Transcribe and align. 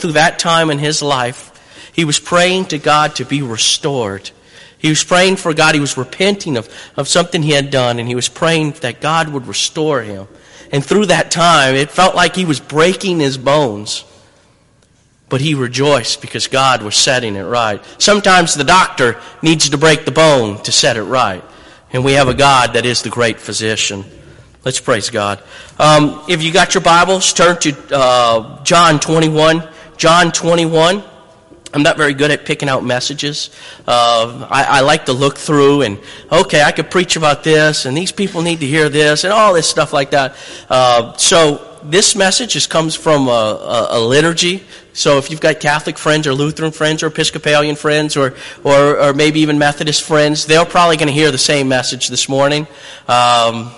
through 0.00 0.12
that 0.12 0.38
time 0.38 0.70
in 0.70 0.78
his 0.78 1.02
life, 1.02 1.50
he 1.92 2.04
was 2.04 2.20
praying 2.20 2.66
to 2.66 2.78
God 2.78 3.16
to 3.16 3.24
be 3.24 3.42
restored. 3.42 4.30
He 4.78 4.90
was 4.90 5.02
praying 5.02 5.34
for 5.36 5.52
God. 5.52 5.74
He 5.74 5.80
was 5.80 5.96
repenting 5.96 6.56
of, 6.56 6.68
of 6.96 7.08
something 7.08 7.42
he 7.42 7.50
had 7.50 7.72
done, 7.72 7.98
and 7.98 8.06
he 8.06 8.14
was 8.14 8.28
praying 8.28 8.74
that 8.82 9.00
God 9.00 9.28
would 9.30 9.48
restore 9.48 10.02
him. 10.02 10.28
And 10.70 10.84
through 10.84 11.06
that 11.06 11.32
time, 11.32 11.74
it 11.74 11.90
felt 11.90 12.14
like 12.14 12.36
he 12.36 12.44
was 12.44 12.60
breaking 12.60 13.18
his 13.18 13.36
bones. 13.36 14.04
But 15.28 15.40
he 15.40 15.56
rejoiced 15.56 16.20
because 16.20 16.46
God 16.46 16.84
was 16.84 16.94
setting 16.94 17.34
it 17.34 17.42
right. 17.42 17.82
Sometimes 18.00 18.54
the 18.54 18.62
doctor 18.62 19.20
needs 19.42 19.68
to 19.70 19.78
break 19.78 20.04
the 20.04 20.12
bone 20.12 20.62
to 20.62 20.70
set 20.70 20.96
it 20.96 21.02
right. 21.02 21.42
And 21.92 22.04
we 22.04 22.12
have 22.12 22.28
a 22.28 22.34
God 22.34 22.74
that 22.74 22.86
is 22.86 23.02
the 23.02 23.10
great 23.10 23.40
physician. 23.40 24.04
Let's 24.64 24.78
praise 24.78 25.10
God. 25.10 25.42
Um, 25.76 26.22
if 26.28 26.40
you 26.40 26.52
got 26.52 26.74
your 26.74 26.84
Bibles, 26.84 27.32
turn 27.32 27.58
to 27.62 27.76
uh, 27.92 28.62
John 28.62 29.00
21. 29.00 29.68
John 29.98 30.30
21. 30.30 31.02
I'm 31.74 31.82
not 31.82 31.96
very 31.96 32.14
good 32.14 32.30
at 32.30 32.46
picking 32.46 32.68
out 32.68 32.84
messages. 32.84 33.50
Uh, 33.86 34.46
I, 34.48 34.78
I, 34.78 34.80
like 34.80 35.04
to 35.06 35.12
look 35.12 35.36
through 35.36 35.82
and, 35.82 35.98
okay, 36.32 36.62
I 36.62 36.72
could 36.72 36.90
preach 36.90 37.16
about 37.16 37.44
this, 37.44 37.84
and 37.84 37.94
these 37.94 38.10
people 38.10 38.40
need 38.40 38.60
to 38.60 38.66
hear 38.66 38.88
this, 38.88 39.24
and 39.24 39.32
all 39.32 39.52
this 39.52 39.68
stuff 39.68 39.92
like 39.92 40.12
that. 40.12 40.34
Uh, 40.70 41.14
so 41.18 41.80
this 41.82 42.16
message 42.16 42.54
just 42.54 42.70
comes 42.70 42.94
from 42.94 43.28
a, 43.28 43.30
a, 43.30 43.98
a, 43.98 44.00
liturgy. 44.00 44.62
So 44.94 45.18
if 45.18 45.30
you've 45.30 45.40
got 45.40 45.60
Catholic 45.60 45.98
friends 45.98 46.26
or 46.26 46.32
Lutheran 46.32 46.72
friends 46.72 47.02
or 47.02 47.08
Episcopalian 47.08 47.76
friends 47.76 48.16
or, 48.16 48.34
or, 48.64 48.98
or 48.98 49.12
maybe 49.12 49.40
even 49.40 49.58
Methodist 49.58 50.04
friends, 50.04 50.46
they're 50.46 50.64
probably 50.64 50.96
going 50.96 51.08
to 51.08 51.12
hear 51.12 51.30
the 51.30 51.38
same 51.38 51.68
message 51.68 52.08
this 52.08 52.28
morning. 52.28 52.66
Um, 53.08 53.72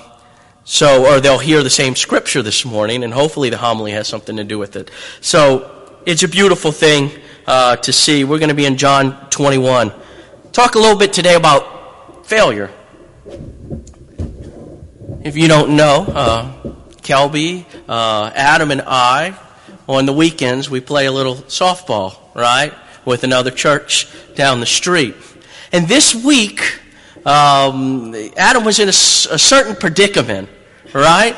so, 0.65 1.13
or 1.13 1.21
they'll 1.21 1.39
hear 1.39 1.63
the 1.65 1.71
same 1.71 1.97
scripture 1.97 2.43
this 2.43 2.65
morning, 2.65 3.03
and 3.03 3.13
hopefully 3.13 3.51
the 3.51 3.57
homily 3.57 3.91
has 3.93 4.07
something 4.07 4.37
to 4.37 4.45
do 4.45 4.59
with 4.59 4.77
it. 4.77 4.91
So, 5.21 5.80
it's 6.07 6.23
a 6.23 6.29
beautiful 6.29 6.73
thing 6.73 7.11
uh, 7.47 7.77
to 7.77 7.93
see. 7.93 8.25
We're 8.25 8.39
going 8.39 8.49
to 8.49 8.55
be 8.55 8.65
in 8.65 8.77
John 8.77 9.29
21. 9.31 9.93
Talk 10.53 10.75
a 10.75 10.79
little 10.79 10.99
bit 10.99 11.13
today 11.13 11.35
about 11.35 12.27
failure. 12.27 12.71
If 15.23 15.37
you 15.37 15.49
don't 15.49 15.77
know, 15.77 16.05
uh, 16.09 16.53
Kelby, 17.03 17.67
uh, 17.89 18.33
Adam, 18.35 18.71
and 18.71 18.83
I, 18.87 19.37
on 19.89 20.07
the 20.07 20.13
weekends, 20.13 20.71
we 20.71 20.81
play 20.81 21.07
a 21.07 21.13
little 21.13 21.37
softball, 21.37 22.17
right, 22.35 22.73
with 23.05 23.25
another 23.25 23.51
church 23.51 24.09
down 24.35 24.61
the 24.61 24.67
street. 24.67 25.15
And 25.73 25.87
this 25.87 26.15
week, 26.15 26.81
um, 27.27 28.15
Adam 28.37 28.65
was 28.65 28.79
in 28.79 28.89
a, 28.89 28.97
a 29.35 29.39
certain 29.39 29.77
predicament, 29.77 30.49
right? 30.95 31.37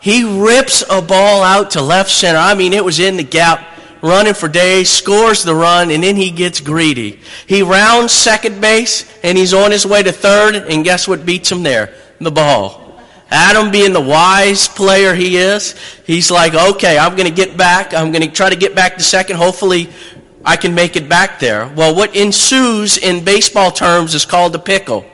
He 0.00 0.24
rips 0.24 0.84
a 0.90 1.00
ball 1.00 1.42
out 1.42 1.70
to 1.72 1.80
left 1.80 2.10
center. 2.10 2.38
I 2.38 2.54
mean, 2.54 2.72
it 2.74 2.84
was 2.84 3.00
in 3.00 3.16
the 3.16 3.22
gap 3.22 3.71
running 4.02 4.34
for 4.34 4.48
days, 4.48 4.90
scores 4.90 5.42
the 5.42 5.54
run, 5.54 5.90
and 5.90 6.02
then 6.02 6.16
he 6.16 6.30
gets 6.30 6.60
greedy. 6.60 7.20
He 7.46 7.62
rounds 7.62 8.12
second 8.12 8.60
base, 8.60 9.10
and 9.22 9.38
he's 9.38 9.54
on 9.54 9.70
his 9.70 9.86
way 9.86 10.02
to 10.02 10.12
third, 10.12 10.54
and 10.54 10.84
guess 10.84 11.08
what 11.08 11.24
beats 11.24 11.50
him 11.50 11.62
there? 11.62 11.94
The 12.20 12.30
ball. 12.30 12.80
Adam, 13.30 13.70
being 13.70 13.94
the 13.94 14.00
wise 14.00 14.68
player 14.68 15.14
he 15.14 15.38
is, 15.38 15.74
he's 16.04 16.30
like, 16.30 16.54
okay, 16.54 16.98
I'm 16.98 17.16
going 17.16 17.28
to 17.28 17.34
get 17.34 17.56
back. 17.56 17.94
I'm 17.94 18.12
going 18.12 18.22
to 18.22 18.30
try 18.30 18.50
to 18.50 18.56
get 18.56 18.74
back 18.74 18.98
to 18.98 19.02
second. 19.02 19.36
Hopefully, 19.36 19.88
I 20.44 20.56
can 20.56 20.74
make 20.74 20.96
it 20.96 21.08
back 21.08 21.38
there. 21.38 21.72
Well, 21.74 21.94
what 21.94 22.14
ensues 22.14 22.98
in 22.98 23.24
baseball 23.24 23.70
terms 23.70 24.14
is 24.14 24.26
called 24.26 24.54
a 24.54 24.58
pickle 24.58 25.06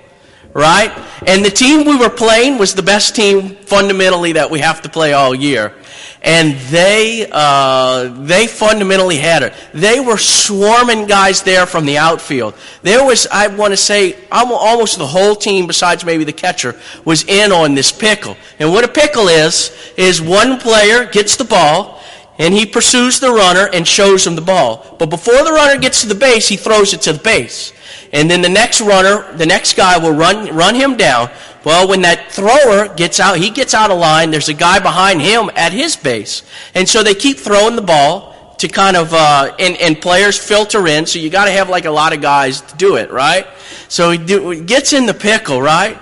right? 0.59 0.93
And 1.27 1.45
the 1.45 1.51
team 1.51 1.87
we 1.87 1.97
were 1.97 2.11
playing 2.11 2.59
was 2.59 2.75
the 2.75 2.83
best 2.83 3.15
team 3.15 3.57
fundamentally 3.57 4.33
that 4.33 4.51
we 4.51 4.59
have 4.61 4.83
to 4.83 4.89
play 4.89 5.13
all 5.13 5.35
year. 5.35 5.73
And 6.21 6.59
they, 6.71 7.29
uh, 7.31 8.09
they 8.25 8.49
fundamentally 8.49 9.19
had 9.19 9.45
it. 9.45 9.55
They 9.73 10.01
were 10.01 10.19
swarming 10.19 11.07
guys 11.07 11.43
there 11.43 11.65
from 11.65 11.87
the 11.87 11.99
outfield. 11.99 12.55
There 12.83 13.05
was, 13.05 13.29
I 13.31 13.47
want 13.47 13.73
to 13.73 13.77
say, 13.77 14.17
almost 14.31 14.99
the 14.99 15.07
whole 15.07 15.37
team, 15.37 15.69
besides 15.69 16.05
maybe 16.05 16.25
the 16.25 16.33
catcher, 16.33 16.75
was 17.05 17.23
in 17.25 17.53
on 17.53 17.75
this 17.75 17.93
pickle. 17.93 18.37
And 18.59 18.73
what 18.73 18.85
a 18.85 18.89
pickle 18.89 19.29
is, 19.29 19.71
is 19.97 20.21
one 20.21 20.59
player 20.59 21.05
gets 21.07 21.37
the 21.37 21.45
ball, 21.45 22.03
and 22.39 22.53
he 22.53 22.67
pursues 22.67 23.21
the 23.21 23.31
runner 23.31 23.69
and 23.73 23.87
shows 23.87 24.27
him 24.27 24.35
the 24.35 24.43
ball. 24.43 24.97
But 24.99 25.11
before 25.11 25.45
the 25.45 25.53
runner 25.53 25.79
gets 25.79 26.01
to 26.03 26.09
the 26.09 26.15
base, 26.15 26.49
he 26.49 26.57
throws 26.57 26.95
it 26.95 27.03
to 27.03 27.13
the 27.13 27.19
base. 27.19 27.73
And 28.13 28.31
then 28.31 28.41
the 28.43 28.49
next 28.49 28.81
runner, 28.81 29.31
the 29.37 29.47
next 29.47 29.77
guy 29.77 29.99
will 29.99 30.15
run, 30.15 30.55
run 30.55 30.75
him 30.75 30.97
down. 30.97 31.31
Well, 31.65 31.89
when 31.89 32.03
that 32.03 32.31
thrower 32.31 32.95
gets 32.95 33.21
out, 33.21 33.39
he 33.39 33.51
gets 33.51 33.75
out 33.75 33.91
of 33.91 33.99
line, 33.99 34.31
there's 34.31 34.49
a 34.49 34.55
guy 34.55 34.79
behind 34.79 35.21
him 35.21 35.51
at 35.57 35.73
his 35.73 35.97
base. 35.97 36.43
And 36.75 36.89
so 36.89 37.03
they 37.03 37.15
keep 37.15 37.39
throwing 37.39 37.77
the 37.77 37.83
ball 37.83 38.55
to 38.59 38.69
kind 38.69 38.97
of, 38.97 39.13
uh, 39.13 39.55
and, 39.59 39.77
and 39.77 40.01
players 40.01 40.39
filter 40.39 40.87
in, 40.87 41.07
so 41.07 41.19
you 41.19 41.31
gotta 41.31 41.51
have 41.51 41.69
like 41.69 41.85
a 41.85 41.91
lot 41.91 42.13
of 42.13 42.21
guys 42.21 42.61
to 42.61 42.77
do 42.77 42.97
it, 42.97 43.11
right? 43.11 43.47
So 43.89 44.11
he, 44.11 44.19
do, 44.19 44.51
he 44.51 44.61
gets 44.61 44.93
in 44.93 45.07
the 45.07 45.15
pickle, 45.15 45.61
right? 45.61 45.99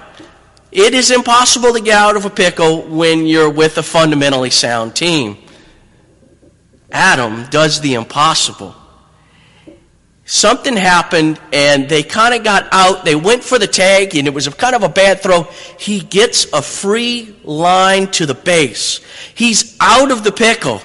It 0.73 0.95
is 0.95 1.11
impossible 1.11 1.73
to 1.73 1.81
get 1.81 1.95
out 1.95 2.17
of 2.17 2.25
a 2.25 2.31
pickle 2.31 2.83
when 2.83 3.27
you're 3.27 3.51
with 3.51 3.79
a 3.79 3.83
fundamentally 3.83 4.51
sound 4.51 4.95
team. 4.95 5.39
Adam 6.91 7.47
does 7.51 7.81
the 7.81 7.95
impossible 7.95 8.75
something 10.27 10.77
happened 10.77 11.41
and 11.53 11.89
they 11.89 12.03
kind 12.03 12.35
of 12.35 12.45
got 12.45 12.69
out. 12.73 13.05
They 13.05 13.15
went 13.15 13.43
for 13.43 13.59
the 13.59 13.67
tag 13.67 14.15
and 14.15 14.27
it 14.27 14.35
was 14.35 14.47
kind 14.49 14.75
of 14.75 14.83
a 14.83 14.89
bad 14.89 15.21
throw. 15.21 15.45
He 15.79 16.01
gets 16.01 16.53
a 16.53 16.61
free 16.61 17.35
line 17.45 18.09
to 18.13 18.27
the 18.27 18.35
base. 18.35 19.01
He's 19.35 19.77
out 19.81 20.11
of 20.11 20.25
the 20.25 20.33
pickle. 20.33 20.83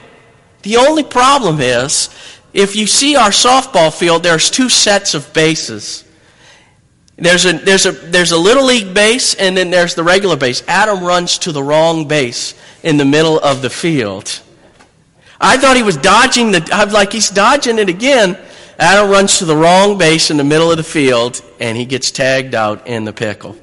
The 0.61 0.77
only 0.77 1.03
problem 1.03 1.59
is, 1.59 2.09
if 2.53 2.75
you 2.75 2.85
see 2.85 3.15
our 3.15 3.31
softball 3.31 3.97
field, 3.97 4.23
there's 4.23 4.51
two 4.51 4.69
sets 4.69 5.15
of 5.15 5.33
bases. 5.33 6.05
There's 7.17 7.45
a, 7.45 7.53
there's 7.53 7.85
a, 7.85 7.91
there's 7.91 8.31
a 8.31 8.37
little 8.37 8.65
league 8.65 8.93
base 8.93 9.33
and 9.33 9.57
then 9.57 9.71
there's 9.71 9.95
the 9.95 10.03
regular 10.03 10.35
base. 10.35 10.63
Adam 10.67 11.03
runs 11.03 11.39
to 11.39 11.51
the 11.51 11.63
wrong 11.63 12.07
base 12.07 12.53
in 12.83 12.97
the 12.97 13.05
middle 13.05 13.39
of 13.39 13.61
the 13.63 13.69
field. 13.69 14.39
I 15.39 15.57
thought 15.57 15.75
he 15.75 15.83
was 15.83 15.97
dodging 15.97 16.51
the, 16.51 16.67
I'm 16.71 16.91
like, 16.91 17.11
he's 17.11 17.31
dodging 17.31 17.79
it 17.79 17.89
again. 17.89 18.37
Adam 18.79 19.09
runs 19.09 19.39
to 19.39 19.45
the 19.45 19.55
wrong 19.55 19.97
base 19.97 20.31
in 20.31 20.37
the 20.37 20.43
middle 20.43 20.71
of 20.71 20.77
the 20.77 20.83
field, 20.83 21.41
and 21.59 21.77
he 21.77 21.85
gets 21.85 22.11
tagged 22.11 22.55
out 22.55 22.87
in 22.87 23.05
the 23.05 23.13
pickle. 23.13 23.55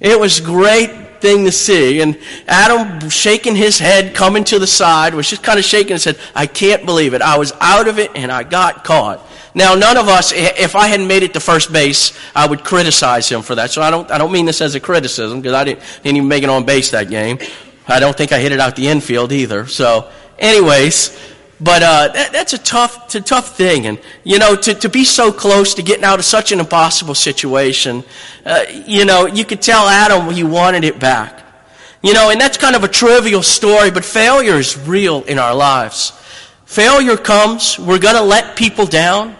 It 0.00 0.18
was 0.18 0.40
a 0.40 0.44
great 0.44 1.20
thing 1.20 1.44
to 1.44 1.52
see. 1.52 2.00
And 2.00 2.18
Adam, 2.46 3.10
shaking 3.10 3.56
his 3.56 3.78
head, 3.78 4.14
coming 4.14 4.44
to 4.44 4.58
the 4.58 4.66
side, 4.66 5.14
was 5.14 5.28
just 5.28 5.42
kind 5.42 5.58
of 5.58 5.64
shaking 5.64 5.92
his 5.92 6.04
head. 6.04 6.18
I 6.34 6.46
can't 6.46 6.86
believe 6.86 7.14
it. 7.14 7.22
I 7.22 7.36
was 7.36 7.52
out 7.60 7.88
of 7.88 7.98
it, 7.98 8.12
and 8.14 8.30
I 8.30 8.44
got 8.44 8.84
caught. 8.84 9.26
Now, 9.54 9.74
none 9.74 9.96
of 9.96 10.08
us, 10.08 10.32
if 10.32 10.76
I 10.76 10.86
hadn't 10.86 11.08
made 11.08 11.24
it 11.24 11.34
to 11.34 11.40
first 11.40 11.72
base, 11.72 12.16
I 12.34 12.46
would 12.46 12.62
criticize 12.62 13.28
him 13.28 13.42
for 13.42 13.56
that. 13.56 13.70
So 13.70 13.82
I 13.82 13.90
don't, 13.90 14.08
I 14.10 14.18
don't 14.18 14.30
mean 14.30 14.46
this 14.46 14.60
as 14.60 14.74
a 14.74 14.80
criticism, 14.80 15.40
because 15.40 15.54
I 15.54 15.64
didn't, 15.64 15.82
didn't 16.02 16.16
even 16.18 16.28
make 16.28 16.44
it 16.44 16.48
on 16.48 16.64
base 16.64 16.92
that 16.92 17.10
game. 17.10 17.38
I 17.88 18.00
don't 18.00 18.16
think 18.16 18.32
I 18.32 18.38
hit 18.38 18.52
it 18.52 18.60
out 18.60 18.76
the 18.76 18.86
infield 18.86 19.32
either. 19.32 19.66
So, 19.66 20.10
anyways, 20.38 21.18
but 21.60 21.82
uh, 21.82 22.08
that, 22.08 22.32
that's 22.32 22.52
a 22.52 22.58
tough, 22.58 23.04
it's 23.06 23.14
a 23.16 23.20
tough 23.20 23.56
thing. 23.56 23.86
And, 23.86 24.00
you 24.24 24.38
know, 24.38 24.54
to, 24.56 24.74
to 24.74 24.88
be 24.88 25.04
so 25.04 25.32
close 25.32 25.74
to 25.74 25.82
getting 25.82 26.04
out 26.04 26.18
of 26.18 26.24
such 26.24 26.52
an 26.52 26.60
impossible 26.60 27.14
situation, 27.14 28.04
uh, 28.44 28.64
you 28.86 29.04
know, 29.04 29.26
you 29.26 29.44
could 29.44 29.60
tell 29.60 29.88
Adam 29.88 30.30
he 30.32 30.44
wanted 30.44 30.84
it 30.84 30.98
back. 31.00 31.44
You 32.02 32.14
know, 32.14 32.30
and 32.30 32.40
that's 32.40 32.56
kind 32.56 32.76
of 32.76 32.84
a 32.84 32.88
trivial 32.88 33.42
story, 33.42 33.90
but 33.90 34.04
failure 34.04 34.54
is 34.54 34.78
real 34.78 35.24
in 35.24 35.38
our 35.38 35.54
lives. 35.54 36.12
Failure 36.64 37.16
comes, 37.16 37.78
we're 37.78 37.98
going 37.98 38.14
to 38.14 38.22
let 38.22 38.56
people 38.56 38.86
down. 38.86 39.34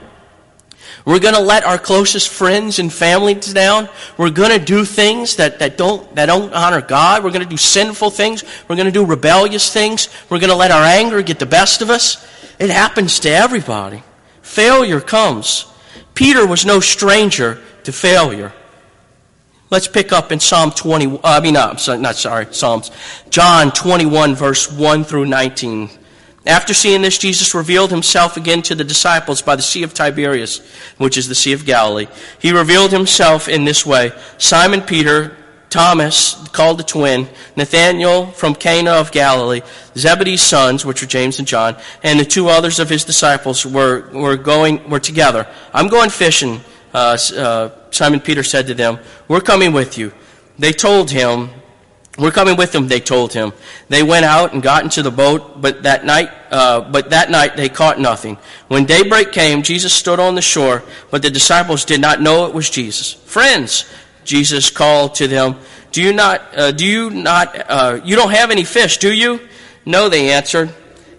We're 1.08 1.20
going 1.20 1.36
to 1.36 1.40
let 1.40 1.64
our 1.64 1.78
closest 1.78 2.28
friends 2.28 2.78
and 2.78 2.92
family 2.92 3.32
down. 3.32 3.88
We're 4.18 4.28
going 4.28 4.50
to 4.50 4.62
do 4.62 4.84
things 4.84 5.36
that, 5.36 5.58
that, 5.60 5.78
don't, 5.78 6.14
that 6.16 6.26
don't 6.26 6.52
honor 6.52 6.82
God. 6.82 7.24
We're 7.24 7.30
going 7.30 7.42
to 7.42 7.48
do 7.48 7.56
sinful 7.56 8.10
things. 8.10 8.44
We're 8.68 8.76
going 8.76 8.84
to 8.84 8.92
do 8.92 9.06
rebellious 9.06 9.72
things. 9.72 10.10
We're 10.28 10.38
going 10.38 10.50
to 10.50 10.54
let 10.54 10.70
our 10.70 10.82
anger 10.82 11.22
get 11.22 11.38
the 11.38 11.46
best 11.46 11.80
of 11.80 11.88
us. 11.88 12.28
It 12.58 12.68
happens 12.68 13.20
to 13.20 13.30
everybody. 13.30 14.02
Failure 14.42 15.00
comes. 15.00 15.64
Peter 16.12 16.46
was 16.46 16.66
no 16.66 16.78
stranger 16.78 17.58
to 17.84 17.92
failure. 17.92 18.52
Let's 19.70 19.88
pick 19.88 20.12
up 20.12 20.30
in 20.30 20.40
Psalm 20.40 20.72
20, 20.72 21.20
I 21.24 21.40
mean, 21.40 21.56
uh, 21.56 21.74
not 21.96 22.16
sorry, 22.16 22.48
Psalms. 22.50 22.90
John 23.30 23.72
21, 23.72 24.34
verse 24.34 24.70
1 24.70 25.04
through 25.04 25.24
19. 25.24 25.88
After 26.48 26.72
seeing 26.72 27.02
this, 27.02 27.18
Jesus 27.18 27.54
revealed 27.54 27.90
himself 27.90 28.38
again 28.38 28.62
to 28.62 28.74
the 28.74 28.82
disciples 28.82 29.42
by 29.42 29.54
the 29.54 29.62
Sea 29.62 29.82
of 29.82 29.92
Tiberias, 29.92 30.66
which 30.96 31.18
is 31.18 31.28
the 31.28 31.34
Sea 31.34 31.52
of 31.52 31.66
Galilee. 31.66 32.06
He 32.38 32.52
revealed 32.52 32.90
himself 32.90 33.48
in 33.48 33.66
this 33.66 33.84
way 33.84 34.12
Simon 34.38 34.80
Peter, 34.80 35.36
Thomas, 35.68 36.48
called 36.48 36.78
the 36.78 36.84
twin, 36.84 37.28
Nathanael 37.54 38.28
from 38.28 38.54
Cana 38.54 38.92
of 38.92 39.12
Galilee, 39.12 39.60
Zebedee's 39.94 40.40
sons, 40.40 40.86
which 40.86 41.02
were 41.02 41.06
James 41.06 41.38
and 41.38 41.46
John, 41.46 41.76
and 42.02 42.18
the 42.18 42.24
two 42.24 42.48
others 42.48 42.80
of 42.80 42.88
his 42.88 43.04
disciples 43.04 43.66
were, 43.66 44.08
were 44.12 44.38
going, 44.38 44.88
were 44.88 45.00
together. 45.00 45.46
I'm 45.74 45.88
going 45.88 46.08
fishing, 46.08 46.62
uh, 46.94 47.18
uh, 47.36 47.70
Simon 47.90 48.20
Peter 48.20 48.42
said 48.42 48.66
to 48.68 48.74
them. 48.74 48.98
We're 49.28 49.42
coming 49.42 49.74
with 49.74 49.98
you. 49.98 50.14
They 50.58 50.72
told 50.72 51.10
him, 51.10 51.50
We're 52.18 52.32
coming 52.32 52.56
with 52.56 52.72
them, 52.72 52.88
they 52.88 52.98
told 52.98 53.32
him. 53.32 53.52
They 53.88 54.02
went 54.02 54.24
out 54.24 54.52
and 54.52 54.60
got 54.60 54.82
into 54.82 55.02
the 55.02 55.10
boat, 55.10 55.60
but 55.60 55.84
that 55.84 56.04
night, 56.04 56.30
uh, 56.50 56.80
but 56.80 57.10
that 57.10 57.30
night 57.30 57.56
they 57.56 57.68
caught 57.68 58.00
nothing. 58.00 58.38
When 58.66 58.86
daybreak 58.86 59.30
came, 59.30 59.62
Jesus 59.62 59.92
stood 59.92 60.18
on 60.18 60.34
the 60.34 60.42
shore, 60.42 60.82
but 61.12 61.22
the 61.22 61.30
disciples 61.30 61.84
did 61.84 62.00
not 62.00 62.20
know 62.20 62.46
it 62.46 62.54
was 62.54 62.68
Jesus. 62.68 63.12
Friends, 63.12 63.84
Jesus 64.24 64.68
called 64.68 65.14
to 65.16 65.28
them, 65.28 65.56
do 65.92 66.02
you 66.02 66.12
not, 66.12 66.42
uh, 66.56 66.72
do 66.72 66.84
you 66.84 67.10
not, 67.10 67.56
uh, 67.70 68.00
you 68.04 68.16
don't 68.16 68.32
have 68.32 68.50
any 68.50 68.64
fish, 68.64 68.98
do 68.98 69.12
you? 69.12 69.40
No, 69.86 70.08
they 70.08 70.32
answered. 70.32 70.74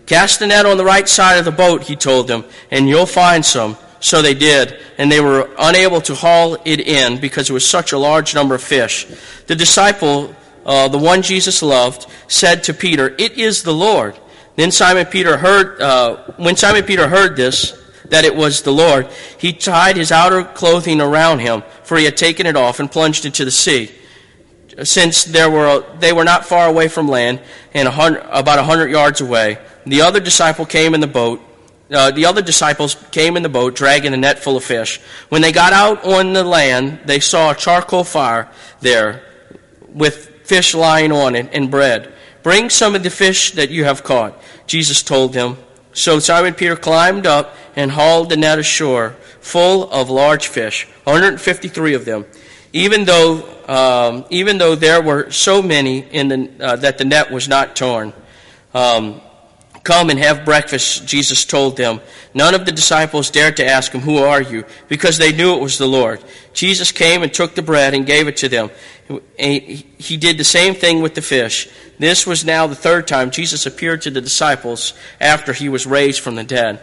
Cast 0.05 0.39
the 0.39 0.47
net 0.47 0.65
on 0.65 0.75
the 0.75 0.85
right 0.85 1.07
side 1.07 1.37
of 1.37 1.45
the 1.45 1.51
boat, 1.51 1.83
he 1.83 1.95
told 1.95 2.27
them, 2.27 2.43
and 2.71 2.89
you'll 2.89 3.05
find 3.05 3.45
some. 3.45 3.77
So 4.01 4.21
they 4.21 4.33
did, 4.33 4.79
and 4.97 5.11
they 5.11 5.21
were 5.21 5.49
unable 5.57 6.01
to 6.01 6.15
haul 6.15 6.57
it 6.65 6.79
in 6.79 7.19
because 7.19 7.49
it 7.49 7.53
was 7.53 7.65
such 7.65 7.93
a 7.93 7.97
large 7.97 8.35
number 8.35 8.55
of 8.55 8.63
fish. 8.63 9.05
The 9.47 9.55
disciple 9.55 10.35
uh, 10.69 10.87
the 10.87 10.99
one 10.99 11.23
Jesus 11.23 11.63
loved, 11.63 12.05
said 12.27 12.63
to 12.65 12.75
Peter, 12.75 13.15
It 13.17 13.39
is 13.39 13.63
the 13.63 13.73
Lord. 13.73 14.15
Then 14.55 14.69
Simon 14.69 15.07
Peter 15.07 15.35
heard, 15.35 15.81
uh, 15.81 16.17
when 16.37 16.55
Simon 16.57 16.83
Peter 16.83 17.07
heard 17.07 17.35
this, 17.35 17.75
that 18.09 18.23
it 18.23 18.35
was 18.35 18.61
the 18.61 18.71
Lord, 18.71 19.07
he 19.39 19.51
tied 19.51 19.97
his 19.97 20.11
outer 20.11 20.43
clothing 20.43 21.01
around 21.01 21.39
him, 21.39 21.63
for 21.81 21.97
he 21.97 22.05
had 22.05 22.15
taken 22.15 22.45
it 22.45 22.55
off 22.55 22.79
and 22.79 22.91
plunged 22.91 23.25
into 23.25 23.43
the 23.45 23.51
sea. 23.51 23.89
Since 24.83 25.23
there 25.23 25.49
were, 25.49 25.83
they 25.97 26.13
were 26.13 26.23
not 26.23 26.45
far 26.45 26.67
away 26.67 26.87
from 26.87 27.07
land, 27.07 27.41
and 27.73 27.87
a 27.87 27.91
hundred, 27.91 28.23
about 28.29 28.59
a 28.59 28.63
hundred 28.63 28.91
yards 28.91 29.21
away, 29.21 29.57
the 29.87 30.01
other 30.01 30.19
disciple 30.19 30.67
came 30.67 30.93
in 30.93 31.01
the 31.01 31.07
boat. 31.07 31.41
Uh, 31.89 32.11
the 32.11 32.27
other 32.27 32.43
disciples 32.43 32.95
came 33.09 33.35
in 33.35 33.41
the 33.41 33.49
boat, 33.49 33.75
dragging 33.75 34.13
a 34.13 34.17
net 34.17 34.37
full 34.37 34.55
of 34.55 34.63
fish. 34.63 35.01
When 35.29 35.41
they 35.41 35.51
got 35.51 35.73
out 35.73 36.05
on 36.05 36.33
the 36.33 36.43
land, 36.43 36.99
they 37.05 37.19
saw 37.19 37.49
a 37.49 37.55
charcoal 37.55 38.03
fire 38.03 38.51
there 38.81 39.23
with 39.87 40.29
fish 40.49 40.73
lying 40.73 41.11
on 41.11 41.35
it 41.35 41.47
and 41.53 41.69
bread. 41.69 42.11
Bring 42.41 42.71
some 42.71 42.95
of 42.95 43.03
the 43.03 43.11
fish 43.11 43.51
that 43.51 43.69
you 43.69 43.83
have 43.83 44.03
caught. 44.03 44.33
Jesus 44.65 45.03
told 45.03 45.31
them. 45.33 45.57
So 45.93 46.17
Simon 46.17 46.55
Peter 46.55 46.75
climbed 46.75 47.27
up 47.27 47.55
and 47.75 47.91
hauled 47.91 48.29
the 48.29 48.37
net 48.37 48.57
ashore, 48.57 49.15
full 49.41 49.89
of 49.91 50.09
large 50.09 50.47
fish, 50.47 50.87
153 51.03 51.93
of 51.93 52.05
them. 52.05 52.25
Even 52.73 53.05
though, 53.05 53.45
um, 53.67 54.25
even 54.31 54.57
though 54.57 54.73
there 54.73 55.01
were 55.03 55.29
so 55.29 55.61
many 55.61 55.99
in 55.99 56.27
the, 56.29 56.49
uh, 56.59 56.75
that 56.77 56.97
the 56.97 57.05
net 57.05 57.29
was 57.29 57.47
not 57.47 57.75
torn. 57.75 58.11
Um, 58.73 59.21
Come 59.83 60.09
and 60.09 60.19
have 60.19 60.45
breakfast, 60.45 61.07
Jesus 61.07 61.45
told 61.45 61.77
them. 61.77 62.01
None 62.33 62.53
of 62.53 62.65
the 62.65 62.71
disciples 62.71 63.31
dared 63.31 63.57
to 63.57 63.65
ask 63.65 63.91
him, 63.91 64.01
Who 64.01 64.17
are 64.17 64.41
you? 64.41 64.65
because 64.87 65.17
they 65.17 65.31
knew 65.31 65.53
it 65.53 65.61
was 65.61 65.77
the 65.77 65.87
Lord. 65.87 66.23
Jesus 66.53 66.91
came 66.91 67.23
and 67.23 67.33
took 67.33 67.55
the 67.55 67.61
bread 67.61 67.93
and 67.93 68.05
gave 68.05 68.27
it 68.27 68.37
to 68.37 68.49
them. 68.49 68.69
He 69.37 70.17
did 70.17 70.37
the 70.37 70.43
same 70.43 70.75
thing 70.75 71.01
with 71.01 71.15
the 71.15 71.21
fish. 71.21 71.69
This 71.97 72.27
was 72.27 72.45
now 72.45 72.67
the 72.67 72.75
third 72.75 73.07
time 73.07 73.31
Jesus 73.31 73.65
appeared 73.65 74.01
to 74.03 74.11
the 74.11 74.21
disciples 74.21 74.93
after 75.19 75.53
he 75.53 75.69
was 75.69 75.85
raised 75.85 76.21
from 76.21 76.35
the 76.35 76.43
dead. 76.43 76.81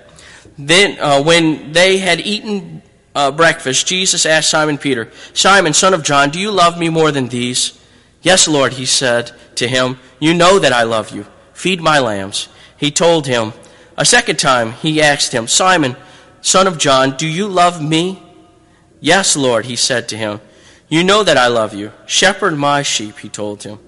Then, 0.58 0.98
uh, 0.98 1.22
when 1.22 1.72
they 1.72 1.98
had 1.98 2.20
eaten 2.20 2.82
uh, 3.14 3.30
breakfast, 3.30 3.86
Jesus 3.86 4.26
asked 4.26 4.50
Simon 4.50 4.78
Peter, 4.78 5.10
Simon, 5.34 5.74
son 5.74 5.94
of 5.94 6.02
John, 6.02 6.30
do 6.30 6.40
you 6.40 6.50
love 6.50 6.78
me 6.78 6.88
more 6.88 7.12
than 7.12 7.28
these? 7.28 7.78
Yes, 8.22 8.48
Lord, 8.48 8.74
he 8.74 8.86
said 8.86 9.32
to 9.56 9.68
him, 9.68 9.98
You 10.18 10.34
know 10.34 10.58
that 10.58 10.72
I 10.72 10.82
love 10.82 11.10
you. 11.10 11.26
Feed 11.52 11.80
my 11.80 11.98
lambs 11.98 12.48
he 12.76 12.90
told 12.90 13.26
him. 13.26 13.52
A 13.96 14.04
second 14.04 14.38
time 14.38 14.72
he 14.72 15.00
asked 15.00 15.32
him, 15.32 15.48
Simon, 15.48 15.96
son 16.40 16.66
of 16.66 16.78
John, 16.78 17.16
do 17.16 17.26
you 17.26 17.48
love 17.48 17.82
me? 17.82 18.22
Yes, 19.00 19.36
Lord, 19.36 19.66
he 19.66 19.76
said 19.76 20.08
to 20.08 20.16
him. 20.16 20.40
You 20.88 21.02
know 21.02 21.22
that 21.22 21.36
I 21.36 21.48
love 21.48 21.74
you. 21.74 21.92
Shepherd 22.06 22.56
my 22.56 22.82
sheep, 22.82 23.18
he 23.18 23.28
told 23.28 23.62
him. 23.62 23.78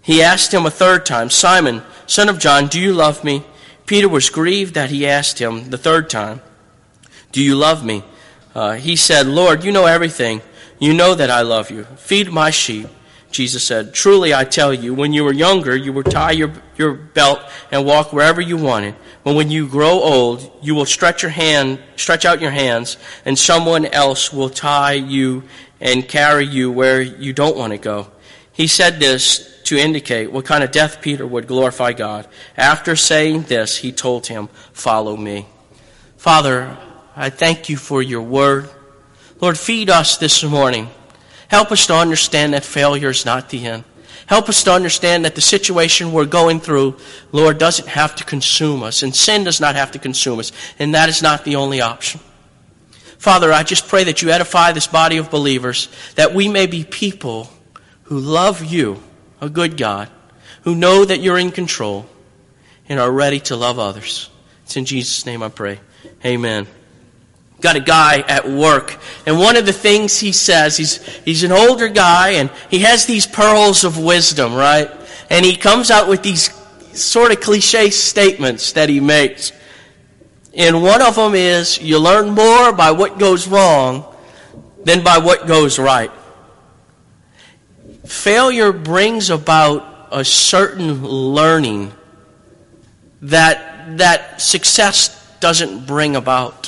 He 0.00 0.22
asked 0.22 0.52
him 0.52 0.66
a 0.66 0.70
third 0.70 1.06
time, 1.06 1.30
Simon, 1.30 1.82
son 2.06 2.28
of 2.28 2.38
John, 2.38 2.66
do 2.66 2.80
you 2.80 2.92
love 2.92 3.24
me? 3.24 3.44
Peter 3.86 4.08
was 4.08 4.30
grieved 4.30 4.74
that 4.74 4.90
he 4.90 5.06
asked 5.06 5.38
him 5.38 5.70
the 5.70 5.78
third 5.78 6.08
time, 6.08 6.40
Do 7.30 7.42
you 7.42 7.56
love 7.56 7.84
me? 7.84 8.04
Uh, 8.54 8.72
he 8.72 8.96
said, 8.96 9.26
Lord, 9.26 9.64
you 9.64 9.72
know 9.72 9.86
everything. 9.86 10.42
You 10.78 10.92
know 10.92 11.14
that 11.14 11.30
I 11.30 11.42
love 11.42 11.70
you. 11.70 11.84
Feed 11.96 12.30
my 12.30 12.50
sheep. 12.50 12.88
Jesus 13.32 13.64
said, 13.64 13.94
Truly 13.94 14.34
I 14.34 14.44
tell 14.44 14.72
you, 14.72 14.94
when 14.94 15.12
you 15.12 15.24
were 15.24 15.32
younger, 15.32 15.74
you 15.74 15.92
would 15.92 16.10
tie 16.10 16.32
your, 16.32 16.52
your 16.76 16.92
belt 16.92 17.40
and 17.70 17.84
walk 17.84 18.12
wherever 18.12 18.40
you 18.40 18.56
wanted. 18.56 18.94
But 19.24 19.34
when 19.34 19.50
you 19.50 19.66
grow 19.66 20.00
old, 20.00 20.50
you 20.62 20.74
will 20.74 20.84
stretch 20.84 21.22
your 21.22 21.30
hand, 21.30 21.80
stretch 21.96 22.24
out 22.24 22.40
your 22.40 22.50
hands, 22.50 22.96
and 23.24 23.38
someone 23.38 23.86
else 23.86 24.32
will 24.32 24.50
tie 24.50 24.92
you 24.92 25.44
and 25.80 26.06
carry 26.06 26.46
you 26.46 26.70
where 26.70 27.00
you 27.00 27.32
don't 27.32 27.56
want 27.56 27.72
to 27.72 27.78
go. 27.78 28.10
He 28.52 28.66
said 28.66 29.00
this 29.00 29.62
to 29.64 29.78
indicate 29.78 30.30
what 30.30 30.44
kind 30.44 30.62
of 30.62 30.70
death 30.70 31.00
Peter 31.00 31.26
would 31.26 31.46
glorify 31.46 31.92
God. 31.92 32.28
After 32.56 32.94
saying 32.96 33.44
this, 33.44 33.78
he 33.78 33.92
told 33.92 34.26
him, 34.26 34.48
Follow 34.72 35.16
me. 35.16 35.46
Father, 36.16 36.76
I 37.16 37.30
thank 37.30 37.68
you 37.68 37.76
for 37.76 38.02
your 38.02 38.22
word. 38.22 38.68
Lord, 39.40 39.58
feed 39.58 39.90
us 39.90 40.18
this 40.18 40.44
morning. 40.44 40.88
Help 41.52 41.70
us 41.70 41.86
to 41.86 41.94
understand 41.94 42.54
that 42.54 42.64
failure 42.64 43.10
is 43.10 43.26
not 43.26 43.50
the 43.50 43.66
end. 43.66 43.84
Help 44.24 44.48
us 44.48 44.64
to 44.64 44.72
understand 44.72 45.26
that 45.26 45.34
the 45.34 45.42
situation 45.42 46.10
we're 46.10 46.24
going 46.24 46.58
through, 46.58 46.96
Lord, 47.30 47.58
doesn't 47.58 47.88
have 47.88 48.16
to 48.16 48.24
consume 48.24 48.82
us, 48.82 49.02
and 49.02 49.14
sin 49.14 49.44
does 49.44 49.60
not 49.60 49.76
have 49.76 49.90
to 49.90 49.98
consume 49.98 50.38
us, 50.38 50.50
and 50.78 50.94
that 50.94 51.10
is 51.10 51.20
not 51.20 51.44
the 51.44 51.56
only 51.56 51.82
option. 51.82 52.22
Father, 53.18 53.52
I 53.52 53.64
just 53.64 53.86
pray 53.86 54.02
that 54.04 54.22
you 54.22 54.30
edify 54.30 54.72
this 54.72 54.86
body 54.86 55.18
of 55.18 55.30
believers, 55.30 55.90
that 56.14 56.32
we 56.32 56.48
may 56.48 56.66
be 56.66 56.84
people 56.84 57.50
who 58.04 58.18
love 58.18 58.64
you, 58.64 59.02
a 59.42 59.50
good 59.50 59.76
God, 59.76 60.08
who 60.62 60.74
know 60.74 61.04
that 61.04 61.20
you're 61.20 61.38
in 61.38 61.50
control, 61.50 62.06
and 62.88 62.98
are 62.98 63.12
ready 63.12 63.40
to 63.40 63.56
love 63.56 63.78
others. 63.78 64.30
It's 64.64 64.78
in 64.78 64.86
Jesus' 64.86 65.26
name 65.26 65.42
I 65.42 65.50
pray. 65.50 65.80
Amen 66.24 66.66
got 67.62 67.76
a 67.76 67.80
guy 67.80 68.20
at 68.20 68.48
work. 68.48 68.98
And 69.24 69.38
one 69.38 69.56
of 69.56 69.64
the 69.64 69.72
things 69.72 70.18
he 70.18 70.32
says, 70.32 70.76
he's, 70.76 71.02
he's 71.24 71.44
an 71.44 71.52
older 71.52 71.88
guy 71.88 72.30
and 72.30 72.50
he 72.68 72.80
has 72.80 73.06
these 73.06 73.26
pearls 73.26 73.84
of 73.84 73.98
wisdom, 73.98 74.54
right? 74.54 74.90
And 75.30 75.46
he 75.46 75.56
comes 75.56 75.90
out 75.90 76.08
with 76.08 76.22
these 76.22 76.50
sort 76.92 77.32
of 77.32 77.40
cliche 77.40 77.90
statements 77.90 78.72
that 78.72 78.88
he 78.88 79.00
makes. 79.00 79.52
And 80.54 80.82
one 80.82 81.00
of 81.00 81.16
them 81.16 81.34
is, 81.34 81.80
you 81.80 81.98
learn 81.98 82.30
more 82.30 82.72
by 82.72 82.90
what 82.90 83.18
goes 83.18 83.48
wrong 83.48 84.04
than 84.84 85.02
by 85.02 85.18
what 85.18 85.46
goes 85.46 85.78
right. 85.78 86.10
Failure 88.04 88.72
brings 88.72 89.30
about 89.30 90.08
a 90.10 90.24
certain 90.24 91.06
learning 91.06 91.92
that, 93.22 93.96
that 93.96 94.42
success 94.42 95.18
doesn't 95.40 95.86
bring 95.86 96.16
about. 96.16 96.61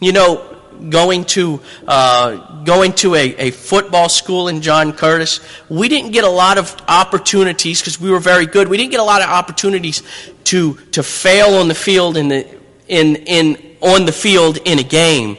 You 0.00 0.12
know, 0.12 0.56
going 0.90 1.24
to 1.24 1.60
uh, 1.86 2.62
going 2.64 2.92
to 2.94 3.14
a, 3.14 3.34
a 3.36 3.50
football 3.50 4.08
school 4.08 4.48
in 4.48 4.60
John 4.60 4.92
Curtis, 4.92 5.40
we 5.68 5.88
didn't 5.88 6.12
get 6.12 6.24
a 6.24 6.28
lot 6.28 6.58
of 6.58 6.74
opportunities 6.88 7.80
because 7.80 8.00
we 8.00 8.10
were 8.10 8.20
very 8.20 8.46
good. 8.46 8.68
We 8.68 8.76
didn't 8.76 8.90
get 8.90 9.00
a 9.00 9.04
lot 9.04 9.22
of 9.22 9.28
opportunities 9.28 10.02
to 10.44 10.74
to 10.92 11.02
fail 11.02 11.54
on 11.54 11.68
the 11.68 11.74
field 11.74 12.16
in 12.16 12.28
the 12.28 12.46
in 12.88 13.16
in 13.16 13.76
on 13.80 14.06
the 14.06 14.12
field 14.12 14.58
in 14.64 14.78
a 14.78 14.82
game. 14.82 15.38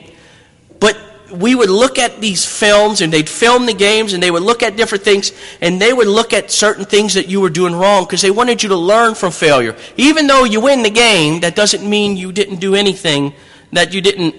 But 0.80 0.98
we 1.32 1.56
would 1.56 1.70
look 1.70 2.00
at 2.00 2.22
these 2.22 2.46
films 2.46 3.02
and 3.02 3.12
they'd 3.12 3.30
film 3.30 3.66
the 3.66 3.74
games 3.74 4.14
and 4.14 4.24
they 4.24 4.32
would 4.32 4.44
look 4.44 4.64
at 4.64 4.78
different 4.78 5.04
things 5.04 5.32
and 5.62 5.82
they 5.82 5.92
would 5.92 6.08
look 6.08 6.34
at 6.34 6.52
certain 6.52 6.86
things 6.86 7.16
that 7.16 7.28
you 7.28 7.42
were 7.42 7.50
doing 7.50 7.76
wrong 7.76 8.06
because 8.06 8.22
they 8.22 8.32
wanted 8.32 8.64
you 8.64 8.70
to 8.70 8.78
learn 8.78 9.14
from 9.14 9.32
failure. 9.32 9.76
Even 9.98 10.28
though 10.28 10.46
you 10.46 10.62
win 10.62 10.84
the 10.84 10.90
game, 10.90 11.42
that 11.42 11.56
doesn't 11.56 11.88
mean 11.88 12.16
you 12.16 12.32
didn't 12.32 12.60
do 12.60 12.76
anything 12.76 13.34
that 13.74 13.94
you 13.94 14.02
didn't 14.02 14.36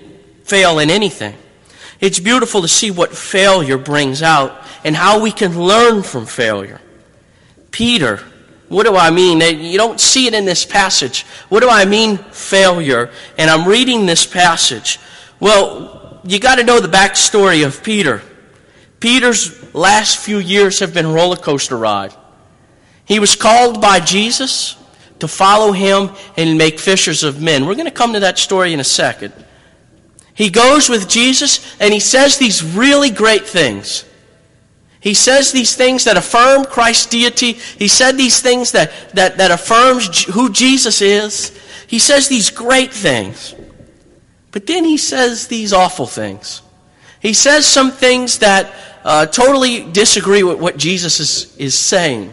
fail 0.49 0.79
in 0.79 0.91
anything. 0.91 1.37
It's 2.01 2.19
beautiful 2.19 2.63
to 2.63 2.69
see 2.69 2.91
what 2.91 3.17
failure 3.17 3.79
brings 3.79 4.23
out 4.23 4.65
and 4.85 4.97
how 4.97 5.21
we 5.21 5.33
can 5.33 5.61
learn 5.61 6.03
from 6.03 6.27
failure. 6.27 6.81
Peter, 7.71 8.21
what 8.69 8.85
do 8.85 8.97
I 8.97 9.11
mean? 9.11 9.41
You 9.41 9.79
don't 9.79 10.01
see 10.01 10.27
it 10.27 10.35
in 10.35 10.45
this 10.45 10.65
passage. 10.65 11.25
What 11.49 11.61
do 11.61 11.69
I 11.69 11.85
mean, 11.85 12.19
failure? 12.19 13.11
And 13.37 13.51
I'm 13.51 13.67
reading 13.67 14.07
this 14.07 14.27
passage. 14.27 14.99
Well, 15.41 16.21
you 16.25 16.39
got 16.39 16.57
to 16.57 16.65
know 16.65 16.81
the 16.81 16.89
backstory 16.89 17.67
of 17.67 17.83
Peter. 17.83 18.23
Peter's 19.01 19.75
last 19.75 20.19
few 20.19 20.39
years 20.39 20.81
have 20.81 20.93
been 20.93 21.07
a 21.07 21.13
roller 21.13 21.37
coaster 21.37 21.77
ride. 21.77 22.15
He 23.05 23.19
was 23.19 23.37
called 23.37 23.81
by 23.81 24.01
Jesus 24.01 24.77
to 25.21 25.29
follow 25.29 25.73
him 25.73 26.11
and 26.37 26.59
make 26.59 26.79
fishers 26.79 27.25
of 27.25 27.41
men. 27.41 27.67
We're 27.67 27.75
going 27.75 27.87
to 27.87 27.91
come 27.91 28.13
to 28.13 28.21
that 28.21 28.39
story 28.39 28.73
in 28.73 28.81
a 28.81 28.85
second. 28.85 29.33
He 30.39 30.51
goes 30.51 30.89
with 30.89 31.09
Jesus 31.09 31.77
and 31.81 31.93
he 31.93 31.99
says 31.99 32.39
these 32.39 32.63
really 32.63 33.11
great 33.11 33.45
things. 33.45 34.05
He 35.01 35.13
says 35.13 35.51
these 35.51 35.75
things 35.75 36.05
that 36.05 36.17
affirm 36.17 36.65
Christ's 36.65 37.07
deity. 37.07 37.55
He 37.55 37.89
said 37.89 38.17
these 38.17 38.41
things 38.41 38.71
that, 38.71 38.93
that, 39.15 39.39
that 39.39 39.51
affirms 39.51 40.23
who 40.27 40.53
Jesus 40.53 41.03
is. 41.03 41.59
He 41.89 41.99
says 41.99 42.29
these 42.29 42.51
great 42.51 42.93
things. 42.93 43.53
But 44.53 44.69
then 44.69 44.85
he 44.85 44.97
says 44.97 45.49
these 45.49 45.73
awful 45.73 46.07
things. 46.07 46.63
He 47.19 47.33
says 47.33 47.67
some 47.67 47.91
things 47.91 48.39
that, 48.39 48.73
uh, 49.05 49.27
totally 49.27 49.91
disagree 49.91 50.45
with 50.45 50.61
what 50.61 50.77
Jesus 50.77 51.19
is, 51.19 51.57
is 51.57 51.77
saying. 51.77 52.33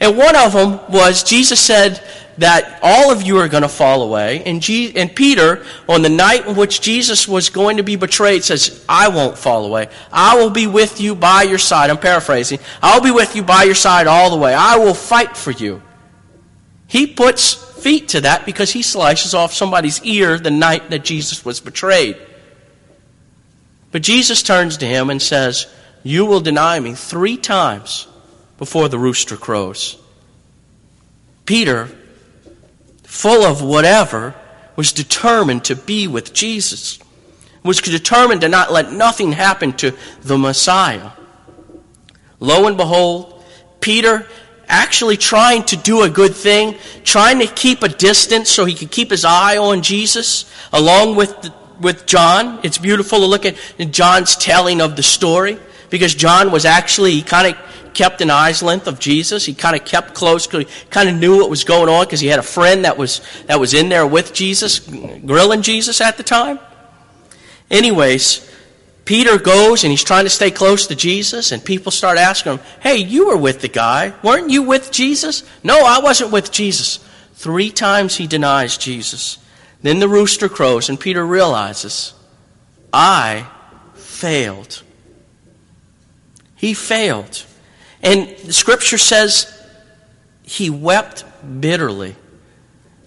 And 0.00 0.18
one 0.18 0.34
of 0.34 0.52
them 0.52 0.80
was 0.90 1.22
Jesus 1.22 1.60
said 1.60 2.02
that 2.38 2.78
all 2.82 3.10
of 3.10 3.22
you 3.22 3.38
are 3.38 3.48
going 3.48 3.62
to 3.62 3.68
fall 3.68 4.02
away. 4.02 4.42
And, 4.44 4.60
G- 4.60 4.96
and 4.96 5.14
Peter, 5.14 5.64
on 5.88 6.02
the 6.02 6.08
night 6.08 6.46
in 6.46 6.56
which 6.56 6.80
Jesus 6.80 7.26
was 7.26 7.48
going 7.48 7.78
to 7.78 7.82
be 7.82 7.96
betrayed, 7.96 8.44
says, 8.44 8.84
I 8.88 9.08
won't 9.08 9.38
fall 9.38 9.64
away. 9.64 9.88
I 10.12 10.36
will 10.36 10.50
be 10.50 10.66
with 10.66 11.00
you 11.00 11.14
by 11.14 11.42
your 11.42 11.58
side. 11.58 11.90
I'm 11.90 11.98
paraphrasing. 11.98 12.58
I'll 12.82 13.00
be 13.00 13.10
with 13.10 13.36
you 13.36 13.42
by 13.42 13.64
your 13.64 13.74
side 13.74 14.06
all 14.06 14.30
the 14.30 14.36
way. 14.36 14.54
I 14.54 14.76
will 14.76 14.94
fight 14.94 15.36
for 15.36 15.50
you. 15.50 15.82
He 16.88 17.06
puts 17.06 17.54
feet 17.54 18.08
to 18.08 18.20
that 18.22 18.46
because 18.46 18.70
he 18.70 18.82
slices 18.82 19.34
off 19.34 19.52
somebody's 19.52 20.02
ear 20.02 20.38
the 20.38 20.50
night 20.50 20.90
that 20.90 21.04
Jesus 21.04 21.44
was 21.44 21.60
betrayed. 21.60 22.16
But 23.92 24.02
Jesus 24.02 24.42
turns 24.42 24.78
to 24.78 24.86
him 24.86 25.10
and 25.10 25.22
says, 25.22 25.66
You 26.02 26.26
will 26.26 26.40
deny 26.40 26.78
me 26.80 26.94
three 26.94 27.36
times 27.36 28.06
before 28.58 28.88
the 28.88 28.98
rooster 28.98 29.36
crows. 29.36 29.96
Peter, 31.44 31.88
full 33.06 33.44
of 33.44 33.62
whatever, 33.62 34.34
was 34.76 34.92
determined 34.92 35.64
to 35.64 35.74
be 35.74 36.06
with 36.06 36.34
Jesus, 36.34 36.98
was 37.62 37.80
determined 37.80 38.42
to 38.42 38.48
not 38.48 38.70
let 38.70 38.92
nothing 38.92 39.32
happen 39.32 39.72
to 39.74 39.96
the 40.22 40.36
Messiah. 40.36 41.10
Lo 42.38 42.66
and 42.66 42.76
behold, 42.76 43.42
Peter 43.80 44.26
actually 44.68 45.16
trying 45.16 45.62
to 45.64 45.76
do 45.76 46.02
a 46.02 46.10
good 46.10 46.34
thing, 46.34 46.76
trying 47.04 47.38
to 47.38 47.46
keep 47.46 47.82
a 47.82 47.88
distance 47.88 48.50
so 48.50 48.64
he 48.64 48.74
could 48.74 48.90
keep 48.90 49.10
his 49.10 49.24
eye 49.24 49.56
on 49.56 49.82
Jesus, 49.82 50.50
along 50.72 51.16
with, 51.16 51.40
the, 51.42 51.54
with 51.80 52.04
John. 52.06 52.60
It's 52.62 52.78
beautiful 52.78 53.20
to 53.20 53.26
look 53.26 53.46
at 53.46 53.56
John's 53.90 54.36
telling 54.36 54.80
of 54.80 54.96
the 54.96 55.02
story 55.02 55.58
because 55.88 56.14
John 56.14 56.50
was 56.50 56.64
actually 56.64 57.22
kind 57.22 57.54
of 57.54 57.85
kept 57.96 58.20
an 58.20 58.30
eye's 58.30 58.62
length 58.62 58.86
of 58.86 59.00
Jesus. 59.00 59.46
He 59.46 59.54
kind 59.54 59.74
of 59.74 59.84
kept 59.84 60.14
close. 60.14 60.46
Because 60.46 60.68
he 60.70 60.88
kind 60.90 61.08
of 61.08 61.16
knew 61.16 61.38
what 61.38 61.48
was 61.48 61.64
going 61.64 61.88
on 61.88 62.04
because 62.04 62.20
he 62.20 62.28
had 62.28 62.38
a 62.38 62.44
friend 62.44 62.84
that 62.84 62.98
was, 62.98 63.22
that 63.46 63.58
was 63.58 63.72
in 63.72 63.88
there 63.88 64.06
with 64.06 64.34
Jesus, 64.34 64.78
grilling 64.78 65.62
Jesus 65.62 66.00
at 66.02 66.18
the 66.18 66.22
time. 66.22 66.60
Anyways, 67.70 68.48
Peter 69.06 69.38
goes 69.38 69.82
and 69.82 69.90
he's 69.90 70.04
trying 70.04 70.24
to 70.24 70.30
stay 70.30 70.50
close 70.50 70.86
to 70.88 70.94
Jesus, 70.94 71.52
and 71.52 71.64
people 71.64 71.90
start 71.90 72.18
asking 72.18 72.52
him, 72.52 72.60
Hey, 72.80 72.98
you 72.98 73.28
were 73.28 73.36
with 73.36 73.62
the 73.62 73.68
guy. 73.68 74.12
Weren't 74.22 74.50
you 74.50 74.62
with 74.62 74.92
Jesus? 74.92 75.42
No, 75.64 75.84
I 75.84 75.98
wasn't 76.00 76.32
with 76.32 76.52
Jesus. 76.52 76.98
Three 77.34 77.70
times 77.70 78.16
he 78.16 78.26
denies 78.26 78.76
Jesus. 78.76 79.38
Then 79.82 80.00
the 80.00 80.08
rooster 80.08 80.48
crows, 80.48 80.88
and 80.88 81.00
Peter 81.00 81.24
realizes, 81.24 82.12
I 82.92 83.46
failed. 83.94 84.82
He 86.56 86.74
failed. 86.74 87.44
And 88.06 88.28
the 88.38 88.52
scripture 88.52 88.98
says 88.98 89.52
he 90.44 90.70
wept 90.70 91.24
bitterly. 91.60 92.14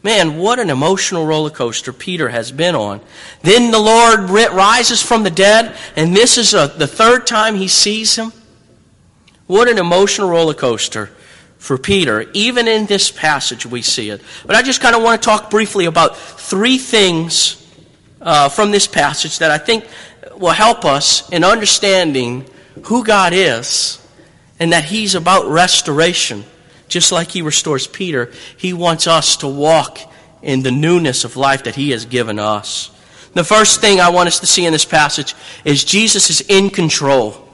Man, 0.04 0.38
what 0.38 0.60
an 0.60 0.70
emotional 0.70 1.26
roller 1.26 1.50
coaster 1.50 1.94
Peter 1.94 2.28
has 2.28 2.52
been 2.52 2.76
on. 2.76 3.00
Then 3.42 3.72
the 3.72 3.80
Lord 3.80 4.30
rises 4.30 5.02
from 5.02 5.24
the 5.24 5.32
dead, 5.32 5.74
and 5.96 6.14
this 6.14 6.38
is 6.38 6.54
a, 6.54 6.68
the 6.68 6.86
third 6.86 7.26
time 7.26 7.56
he 7.56 7.70
sees 7.70 8.18
him. 8.18 8.34
What 9.48 9.70
an 9.70 9.78
emotional 9.78 10.30
roller 10.30 10.54
coaster 10.54 11.08
for 11.58 11.78
Peter. 11.78 12.30
Even 12.34 12.68
in 12.68 12.86
this 12.86 13.10
passage, 13.10 13.66
we 13.66 13.82
see 13.82 14.10
it. 14.10 14.22
But 14.46 14.58
I 14.58 14.62
just 14.62 14.82
kind 14.82 14.98
of 14.98 15.02
want 15.02 15.22
to 15.22 15.26
talk 15.26 15.50
briefly 15.50 15.86
about 15.86 16.18
three 16.18 16.78
things 16.78 17.66
uh, 18.22 18.50
from 18.50 18.72
this 18.72 18.86
passage 18.86 19.40
that 19.40 19.50
I 19.50 19.58
think 19.58 19.88
will 20.36 20.52
help 20.52 20.84
us 20.84 21.30
in 21.30 21.46
understanding 21.46 22.46
who 22.84 23.06
God 23.06 23.32
is 23.32 23.89
and 24.60 24.74
that 24.74 24.86
He's 24.86 25.16
about 25.16 25.48
restoration. 25.48 26.44
Just 26.88 27.12
like 27.12 27.32
He 27.32 27.42
restores 27.42 27.88
Peter, 27.88 28.32
He 28.58 28.74
wants 28.74 29.08
us 29.08 29.38
to 29.38 29.48
walk 29.48 30.00
in 30.42 30.64
the 30.64 30.72
newness 30.72 31.24
of 31.24 31.38
life 31.38 31.64
that 31.64 31.76
He 31.76 31.92
has 31.92 32.06
given 32.06 32.40
us. 32.40 32.92
The 33.34 33.44
first 33.44 33.80
thing 33.80 34.00
I 34.00 34.10
want 34.10 34.28
us 34.28 34.40
to 34.40 34.48
see 34.48 34.66
in 34.66 34.74
this 34.74 34.86
passage 34.86 35.36
is 35.64 35.84
Jesus 35.84 36.30
is 36.30 36.42
in 36.48 36.70
control. 36.70 37.48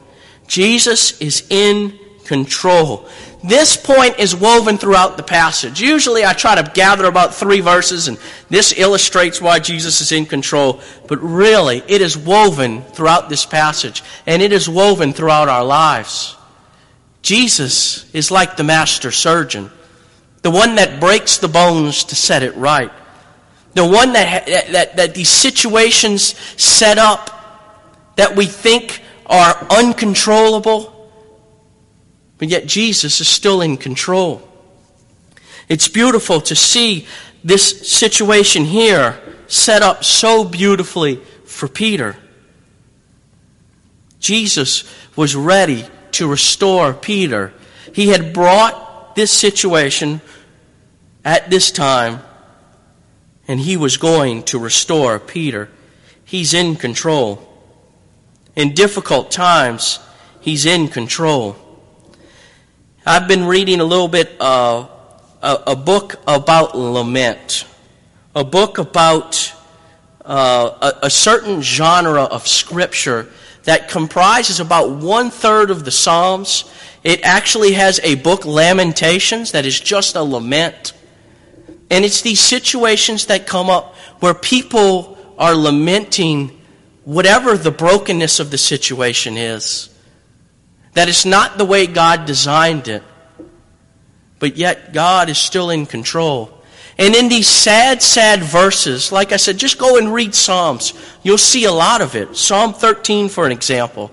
Jesus 0.48 1.20
is 1.20 1.46
in 1.50 2.00
control. 2.24 3.08
This 3.44 3.78
point 3.78 4.18
is 4.20 4.36
woven 4.36 4.78
throughout 4.78 5.18
the 5.18 5.24
passage. 5.24 5.80
Usually 5.80 6.26
I 6.26 6.34
try 6.34 6.56
to 6.60 6.72
gather 6.74 7.06
about 7.06 7.36
three 7.36 7.60
verses 7.60 8.08
and 8.08 8.18
this 8.50 8.76
illustrates 8.76 9.40
why 9.40 9.60
Jesus 9.60 10.02
is 10.02 10.12
in 10.12 10.26
control. 10.26 10.82
But 11.08 11.22
really, 11.22 11.84
it 11.88 12.02
is 12.02 12.18
woven 12.18 12.82
throughout 12.82 13.30
this 13.30 13.46
passage 13.46 14.04
and 14.26 14.42
it 14.42 14.52
is 14.52 14.68
woven 14.68 15.14
throughout 15.14 15.50
our 15.50 15.64
lives. 15.64 16.36
Jesus 17.26 18.08
is 18.14 18.30
like 18.30 18.56
the 18.56 18.64
master 18.64 19.12
surgeon, 19.12 19.72
the 20.44 20.52
one 20.52 20.76
that 20.76 21.00
breaks 21.00 21.40
the 21.40 21.48
bones 21.48 22.04
to 22.04 22.16
set 22.16 22.44
it 22.44 22.56
right, 22.56 22.92
the 23.74 23.84
one 23.84 24.14
that, 24.14 24.46
that, 24.46 24.96
that 24.98 25.16
these 25.16 25.28
situations 25.28 26.38
set 26.62 27.00
up 27.00 28.14
that 28.16 28.36
we 28.36 28.46
think 28.46 29.02
are 29.26 29.56
uncontrollable, 29.72 31.10
but 32.38 32.50
yet 32.50 32.68
Jesus 32.68 33.20
is 33.20 33.28
still 33.28 33.62
in 33.62 33.78
control. 33.78 34.48
It's 35.68 35.88
beautiful 35.88 36.42
to 36.42 36.56
see 36.56 37.08
this 37.44 37.92
situation 37.92 38.66
here 38.66 39.20
set 39.48 39.82
up 39.82 40.04
so 40.04 40.44
beautifully 40.44 41.16
for 41.46 41.68
Peter. 41.68 42.18
Jesus 44.20 44.84
was 45.16 45.36
ready 45.36 45.88
to 46.16 46.28
restore 46.28 46.94
Peter. 46.94 47.54
He 47.94 48.10
had 48.10 48.34
brought 48.34 49.16
this 49.16 49.32
situation 49.32 50.22
at 51.24 51.50
this 51.50 51.72
time, 51.72 52.22
and 53.48 53.60
he 53.60 53.78
was 53.78 53.98
going 53.98 54.44
to 54.44 54.60
restore 54.60 55.20
Peter. 55.20 55.70
He's 56.24 56.54
in 56.54 56.76
control. 56.76 57.42
In 58.56 58.74
difficult 58.74 59.32
times, 59.32 60.00
he's 60.40 60.66
in 60.66 60.88
control. 60.88 61.58
I've 63.06 63.28
been 63.28 63.46
reading 63.46 63.82
a 63.82 63.86
little 63.86 64.08
bit 64.08 64.40
of 64.40 64.90
a, 65.42 65.64
a 65.68 65.76
book 65.76 66.16
about 66.28 66.78
lament, 66.78 67.68
a 68.34 68.44
book 68.44 68.78
about 68.78 69.54
uh, 70.24 70.92
a, 71.02 71.06
a 71.08 71.10
certain 71.10 71.62
genre 71.62 72.24
of 72.24 72.48
scripture 72.48 73.28
that 73.66 73.90
comprises 73.90 74.60
about 74.60 74.92
one 74.92 75.30
third 75.30 75.70
of 75.70 75.86
the 75.86 75.92
Psalms. 75.92 76.72
It 77.04 77.24
actually 77.24 77.74
has 77.74 78.00
a 78.04 78.16
book, 78.16 78.46
Lamentations, 78.46 79.52
that 79.52 79.66
is 79.66 79.80
just 79.80 80.16
a 80.16 80.24
lament. 80.24 80.94
And 81.90 82.06
it's 82.06 82.22
these 82.22 82.40
situations 82.40 83.28
that 83.28 83.46
come 83.46 83.70
up 83.70 83.96
where 84.20 84.34
people 84.34 85.18
are 85.38 85.54
lamenting 85.54 86.62
whatever 87.04 87.58
the 87.58 87.72
brokenness 87.72 88.40
of 88.40 88.52
the 88.52 88.58
situation 88.58 89.38
is. 89.38 89.90
That 90.94 91.10
it's 91.10 91.26
not 91.26 91.58
the 91.58 91.66
way 91.66 91.88
God 91.88 92.26
designed 92.26 92.88
it, 92.88 93.04
but 94.40 94.58
yet 94.58 94.94
God 94.94 95.30
is 95.30 95.38
still 95.38 95.70
in 95.70 95.86
control. 95.86 96.55
And 96.98 97.14
in 97.14 97.28
these 97.28 97.48
sad, 97.48 98.02
sad 98.02 98.42
verses, 98.42 99.12
like 99.12 99.32
I 99.32 99.38
said, 99.38 99.58
just 99.58 99.78
go 99.78 99.98
and 99.98 100.14
read 100.14 100.34
Psalms. 100.34 100.94
You'll 101.24 101.38
see 101.38 101.66
a 101.66 101.72
lot 101.72 102.02
of 102.02 102.16
it. 102.16 102.38
Psalm 102.38 102.74
13, 102.74 103.28
for 103.28 103.46
an 103.46 103.52
example, 103.52 104.12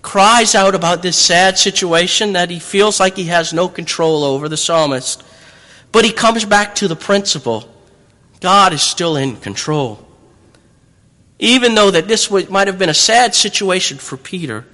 cries 0.00 0.54
out 0.54 0.76
about 0.76 1.02
this 1.02 1.16
sad 1.16 1.58
situation 1.58 2.34
that 2.34 2.50
he 2.50 2.60
feels 2.60 3.00
like 3.00 3.16
he 3.16 3.24
has 3.24 3.52
no 3.52 3.68
control 3.68 4.22
over, 4.22 4.48
the 4.48 4.56
psalmist. 4.56 5.24
But 5.90 6.04
he 6.04 6.12
comes 6.12 6.44
back 6.44 6.76
to 6.76 6.88
the 6.88 6.96
principle 6.96 7.68
God 8.40 8.72
is 8.72 8.82
still 8.82 9.16
in 9.16 9.36
control. 9.36 10.04
Even 11.40 11.74
though 11.74 11.90
that 11.90 12.08
this 12.08 12.30
might 12.30 12.68
have 12.68 12.78
been 12.78 12.88
a 12.88 12.94
sad 12.94 13.34
situation 13.34 13.98
for 13.98 14.16
Peter, 14.16 14.64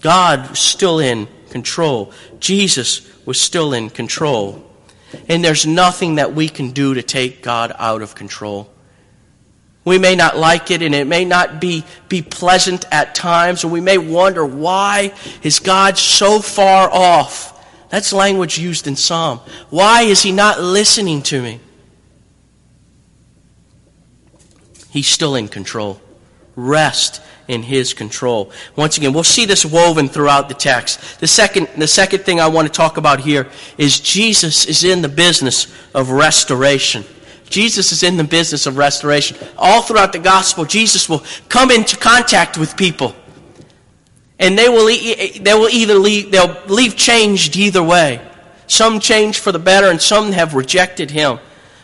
God 0.00 0.50
was 0.50 0.58
still 0.58 0.98
in 0.98 1.28
control. 1.50 2.12
Jesus 2.40 3.08
was 3.24 3.40
still 3.40 3.72
in 3.72 3.90
control. 3.90 4.64
And 5.28 5.44
there's 5.44 5.66
nothing 5.66 6.16
that 6.16 6.34
we 6.34 6.48
can 6.48 6.70
do 6.70 6.94
to 6.94 7.02
take 7.02 7.42
God 7.42 7.72
out 7.78 8.02
of 8.02 8.14
control. 8.14 8.72
We 9.84 9.98
may 9.98 10.16
not 10.16 10.36
like 10.36 10.70
it 10.70 10.82
and 10.82 10.94
it 10.94 11.06
may 11.06 11.24
not 11.24 11.60
be, 11.60 11.84
be 12.08 12.20
pleasant 12.20 12.84
at 12.90 13.14
times, 13.14 13.64
or 13.64 13.68
we 13.68 13.80
may 13.80 13.98
wonder 13.98 14.44
why 14.44 15.14
is 15.42 15.60
God 15.60 15.96
so 15.96 16.40
far 16.40 16.90
off? 16.90 17.52
That's 17.88 18.12
language 18.12 18.58
used 18.58 18.88
in 18.88 18.96
Psalm. 18.96 19.38
Why 19.70 20.02
is 20.02 20.22
he 20.22 20.32
not 20.32 20.60
listening 20.60 21.22
to 21.22 21.40
me? 21.40 21.60
He's 24.90 25.06
still 25.06 25.36
in 25.36 25.46
control. 25.46 26.00
Rest 26.56 27.22
in 27.48 27.62
his 27.62 27.94
control. 27.94 28.50
Once 28.74 28.96
again, 28.96 29.12
we'll 29.12 29.24
see 29.24 29.44
this 29.44 29.64
woven 29.64 30.08
throughout 30.08 30.48
the 30.48 30.54
text. 30.54 31.20
The 31.20 31.28
second, 31.28 31.68
the 31.76 31.86
second 31.86 32.20
thing 32.20 32.40
I 32.40 32.48
want 32.48 32.66
to 32.66 32.72
talk 32.72 32.96
about 32.96 33.20
here 33.20 33.48
is 33.78 34.00
Jesus 34.00 34.66
is 34.66 34.82
in 34.82 35.02
the 35.02 35.08
business 35.08 35.72
of 35.94 36.10
restoration. 36.10 37.04
Jesus 37.48 37.92
is 37.92 38.02
in 38.02 38.16
the 38.16 38.24
business 38.24 38.66
of 38.66 38.76
restoration. 38.76 39.36
All 39.56 39.82
throughout 39.82 40.12
the 40.12 40.18
gospel, 40.18 40.64
Jesus 40.64 41.08
will 41.08 41.22
come 41.48 41.70
into 41.70 41.96
contact 41.96 42.58
with 42.58 42.76
people. 42.76 43.14
And 44.38 44.58
they 44.58 44.68
will, 44.68 44.86
they 44.86 45.54
will 45.54 45.68
either 45.68 45.94
leave, 45.94 46.30
they'll 46.32 46.56
leave 46.66 46.96
changed 46.96 47.56
either 47.56 47.82
way. 47.82 48.20
Some 48.66 48.98
change 48.98 49.38
for 49.38 49.52
the 49.52 49.58
better 49.58 49.88
and 49.88 50.02
some 50.02 50.32
have 50.32 50.54
rejected 50.54 51.10
him. 51.10 51.38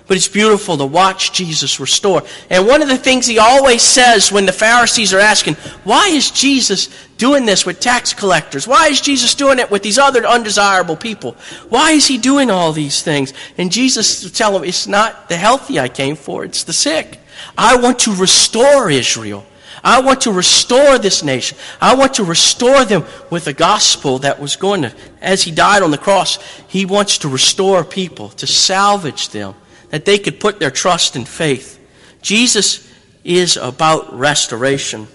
But 0.07 0.17
it's 0.17 0.29
beautiful 0.29 0.77
to 0.77 0.85
watch 0.85 1.33
Jesus 1.33 1.79
restore. 1.79 2.23
And 2.51 2.67
one 2.67 2.83
of 2.83 2.89
the 2.89 2.99
things 2.99 3.27
he 3.27 3.39
always 3.39 3.83
says 3.83 4.33
when 4.33 4.47
the 4.47 4.53
Pharisees 4.53 5.15
are 5.15 5.21
asking, 5.21 5.55
why 5.85 6.09
is 6.09 6.31
Jesus 6.31 6.89
doing 7.19 7.47
this 7.47 7.65
with 7.65 7.79
tax 7.79 8.13
collectors? 8.13 8.67
Why 8.67 8.89
is 8.89 9.01
Jesus 9.01 9.35
doing 9.35 9.61
it 9.61 9.71
with 9.71 9.83
these 9.83 9.99
other 9.99 10.27
undesirable 10.27 10.97
people? 10.97 11.37
Why 11.69 11.93
is 11.93 12.07
he 12.09 12.19
doing 12.19 12.51
all 12.51 12.73
these 12.73 13.03
things? 13.03 13.33
And 13.57 13.71
Jesus 13.71 14.31
tell 14.33 14.53
them, 14.53 14.65
it's 14.65 14.89
not 14.89 15.29
the 15.29 15.37
healthy 15.37 15.79
I 15.79 15.89
came 15.89 16.17
for, 16.17 16.45
it's 16.45 16.65
the 16.65 16.73
sick. 16.73 17.21
I 17.57 17.77
want 17.77 18.01
to 18.01 18.15
restore 18.15 18.91
Israel. 18.91 19.47
I 19.85 20.01
want 20.01 20.21
to 20.23 20.33
restore 20.33 20.99
this 20.99 21.25
nation. 21.25 21.59
I 21.81 21.97
want 21.97 22.15
to 22.15 22.25
restore 22.25 22.85
them 22.85 23.05
with 23.31 23.49
a 23.49 23.53
gospel 23.53 24.19
that 24.19 24.41
was 24.41 24.55
going 24.55 24.83
to, 24.83 24.95
as 25.21 25.43
he 25.43 25.51
died 25.51 25.83
on 25.83 25.91
the 25.91 25.99
cross, 25.99 26.39
he 26.69 26.87
wants 26.87 27.19
to 27.19 27.29
restore 27.29 27.83
people, 27.83 28.29
to 28.31 28.47
salvage 28.47 29.31
them 29.31 29.55
that 29.93 30.07
they 30.07 30.19
could 30.19 30.41
put 30.41 30.59
their 30.59 30.71
trust 30.71 31.17
and 31.17 31.29
faith. 31.29 31.79
Jesus 32.23 32.91
is 33.25 33.59
about 33.59 34.19
restoration. 34.19 35.07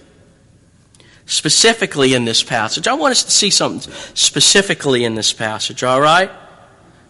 Specifically 1.26 2.14
in 2.14 2.26
this 2.26 2.44
passage. 2.44 2.88
I 2.88 2.94
want 2.94 3.12
us 3.12 3.24
to 3.24 3.32
see 3.32 3.50
something 3.50 3.92
specifically 4.14 5.04
in 5.04 5.16
this 5.16 5.34
passage, 5.34 5.84
all 5.84 6.00
right? 6.00 6.32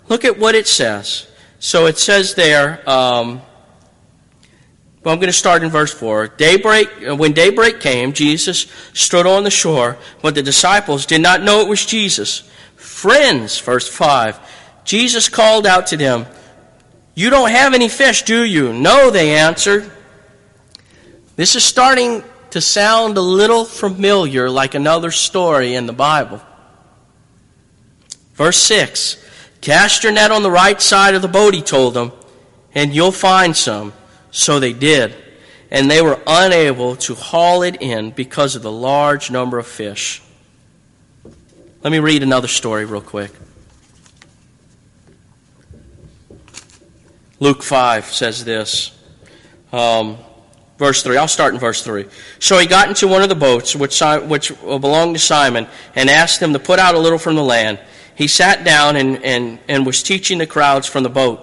Look 0.08 0.26
at 0.26 0.40
what 0.40 0.56
it 0.56 0.66
says. 0.66 1.28
So 1.60 1.86
it 1.88 1.98
says 1.98 2.36
there, 2.36 2.90
um, 2.90 3.42
well, 5.04 5.14
I'm 5.14 5.20
going 5.20 5.28
to 5.28 5.34
start 5.34 5.62
in 5.62 5.70
verse 5.70 5.94
4. 5.94 6.30
Daybreak, 6.30 6.90
uh, 7.10 7.16
when 7.16 7.34
daybreak 7.34 7.80
came, 7.82 8.14
Jesus 8.14 8.66
stood 8.94 9.28
on 9.28 9.44
the 9.44 9.52
shore, 9.52 9.98
but 10.22 10.36
the 10.36 10.42
disciples 10.42 11.06
did 11.06 11.22
not 11.22 11.44
know 11.44 11.60
it 11.60 11.68
was 11.68 11.86
Jesus. 11.86 12.50
Friends, 12.76 13.60
verse 13.60 13.88
5, 13.88 14.40
Jesus 14.86 15.28
called 15.28 15.68
out 15.68 15.88
to 15.88 15.98
them, 15.98 16.26
you 17.18 17.32
don't 17.32 17.50
have 17.50 17.74
any 17.74 17.90
fish, 17.90 18.22
do 18.22 18.44
you? 18.44 18.72
No, 18.72 19.10
they 19.10 19.40
answered. 19.40 19.90
This 21.36 21.56
is 21.56 21.64
starting 21.64 22.24
to 22.52 22.62
sound 22.62 23.18
a 23.18 23.22
little 23.22 23.66
familiar 23.66 24.52
like 24.52 24.76
another 24.76 25.10
story 25.10 25.74
in 25.74 25.88
the 25.88 25.94
Bible. 25.94 26.40
Verse 28.36 28.60
6 28.60 29.18
Cast 29.62 30.04
your 30.04 30.14
net 30.14 30.30
on 30.30 30.44
the 30.44 30.52
right 30.52 30.80
side 30.80 31.16
of 31.16 31.24
the 31.24 31.28
boat, 31.28 31.56
he 31.56 31.64
told 31.64 31.96
them, 31.96 32.12
and 32.76 32.94
you'll 32.94 33.12
find 33.12 33.58
some. 33.58 33.94
So 34.30 34.60
they 34.60 34.74
did. 34.74 35.16
And 35.72 35.90
they 35.90 36.04
were 36.04 36.20
unable 36.28 36.98
to 36.98 37.16
haul 37.16 37.64
it 37.64 37.82
in 37.82 38.12
because 38.12 38.56
of 38.56 38.62
the 38.62 38.72
large 38.72 39.32
number 39.32 39.58
of 39.58 39.66
fish. 39.66 40.22
Let 41.82 41.90
me 41.90 41.98
read 41.98 42.22
another 42.22 42.48
story 42.48 42.86
real 42.86 43.02
quick. 43.02 43.32
Luke 47.40 47.62
5 47.62 48.06
says 48.06 48.44
this. 48.44 48.92
Um, 49.72 50.18
verse 50.78 51.04
3. 51.04 51.18
I'll 51.18 51.28
start 51.28 51.54
in 51.54 51.60
verse 51.60 51.84
3. 51.84 52.06
So 52.40 52.58
he 52.58 52.66
got 52.66 52.88
into 52.88 53.08
one 53.08 53.22
of 53.22 53.30
the 53.30 53.36
boats, 53.36 53.76
which, 53.76 54.00
which 54.02 54.52
belonged 54.62 55.16
to 55.16 55.20
Simon, 55.20 55.68
and 55.96 56.10
asked 56.10 56.42
him 56.42 56.54
to 56.54 56.60
put 56.60 56.80
out 56.80 56.96
a 56.96 57.00
little 57.00 57.20
from 57.20 57.36
the 57.36 57.44
land. 57.44 57.80
He 58.16 58.28
sat 58.28 58.64
down 58.64 58.96
and, 58.96 59.24
and, 59.24 59.60
and 59.68 59.86
was 59.86 60.02
teaching 60.02 60.40
the 60.40 60.48
crowds 60.48 60.88
from 60.88 61.04
the 61.04 61.10
boat. 61.10 61.40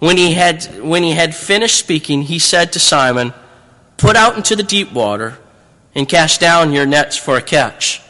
When 0.00 0.16
he, 0.16 0.34
had, 0.34 0.64
when 0.82 1.04
he 1.04 1.12
had 1.12 1.34
finished 1.34 1.78
speaking, 1.78 2.22
he 2.22 2.40
said 2.40 2.72
to 2.72 2.80
Simon, 2.80 3.32
Put 3.98 4.16
out 4.16 4.36
into 4.36 4.56
the 4.56 4.64
deep 4.64 4.92
water 4.92 5.38
and 5.94 6.08
cast 6.08 6.40
down 6.40 6.72
your 6.72 6.86
nets 6.86 7.16
for 7.16 7.36
a 7.36 7.42
catch. 7.42 8.02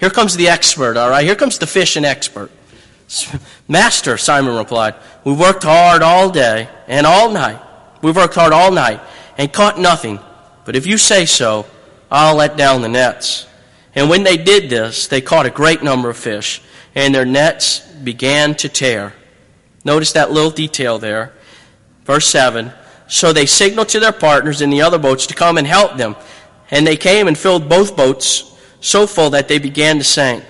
Here 0.00 0.10
comes 0.10 0.36
the 0.36 0.48
expert, 0.48 0.96
all 0.96 1.08
right? 1.08 1.24
Here 1.24 1.36
comes 1.36 1.58
the 1.58 1.68
fishing 1.68 2.04
expert. 2.04 2.50
Master, 3.68 4.16
Simon 4.16 4.56
replied, 4.56 4.94
we 5.24 5.32
worked 5.32 5.62
hard 5.62 6.02
all 6.02 6.30
day 6.30 6.68
and 6.88 7.06
all 7.06 7.30
night. 7.30 7.60
We 8.02 8.12
worked 8.12 8.34
hard 8.34 8.52
all 8.52 8.72
night 8.72 9.00
and 9.38 9.52
caught 9.52 9.78
nothing. 9.78 10.18
But 10.64 10.76
if 10.76 10.86
you 10.86 10.98
say 10.98 11.26
so, 11.26 11.66
I'll 12.10 12.36
let 12.36 12.56
down 12.56 12.82
the 12.82 12.88
nets. 12.88 13.46
And 13.94 14.10
when 14.10 14.24
they 14.24 14.36
did 14.36 14.68
this, 14.68 15.06
they 15.06 15.20
caught 15.20 15.46
a 15.46 15.50
great 15.50 15.82
number 15.82 16.10
of 16.10 16.16
fish, 16.16 16.60
and 16.94 17.14
their 17.14 17.24
nets 17.24 17.80
began 17.80 18.54
to 18.56 18.68
tear. 18.68 19.14
Notice 19.84 20.12
that 20.12 20.30
little 20.30 20.50
detail 20.50 20.98
there. 20.98 21.32
Verse 22.04 22.28
7 22.28 22.72
So 23.08 23.32
they 23.32 23.46
signaled 23.46 23.88
to 23.90 24.00
their 24.00 24.12
partners 24.12 24.60
in 24.60 24.70
the 24.70 24.82
other 24.82 24.98
boats 24.98 25.26
to 25.28 25.34
come 25.34 25.58
and 25.58 25.66
help 25.66 25.96
them. 25.96 26.16
And 26.70 26.86
they 26.86 26.96
came 26.96 27.28
and 27.28 27.38
filled 27.38 27.68
both 27.68 27.96
boats 27.96 28.52
so 28.80 29.06
full 29.06 29.30
that 29.30 29.48
they 29.48 29.58
began 29.58 29.98
to 29.98 30.04
sink. 30.04 30.44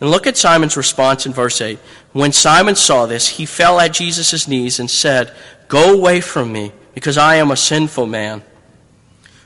And 0.00 0.10
look 0.10 0.26
at 0.26 0.36
Simon's 0.36 0.76
response 0.76 1.26
in 1.26 1.32
verse 1.32 1.60
8. 1.60 1.78
When 2.12 2.32
Simon 2.32 2.76
saw 2.76 3.06
this, 3.06 3.28
he 3.28 3.46
fell 3.46 3.80
at 3.80 3.92
Jesus' 3.92 4.48
knees 4.48 4.80
and 4.80 4.90
said, 4.90 5.32
Go 5.68 5.94
away 5.94 6.20
from 6.20 6.52
me, 6.52 6.72
because 6.94 7.16
I 7.16 7.36
am 7.36 7.50
a 7.50 7.56
sinful 7.56 8.06
man. 8.06 8.42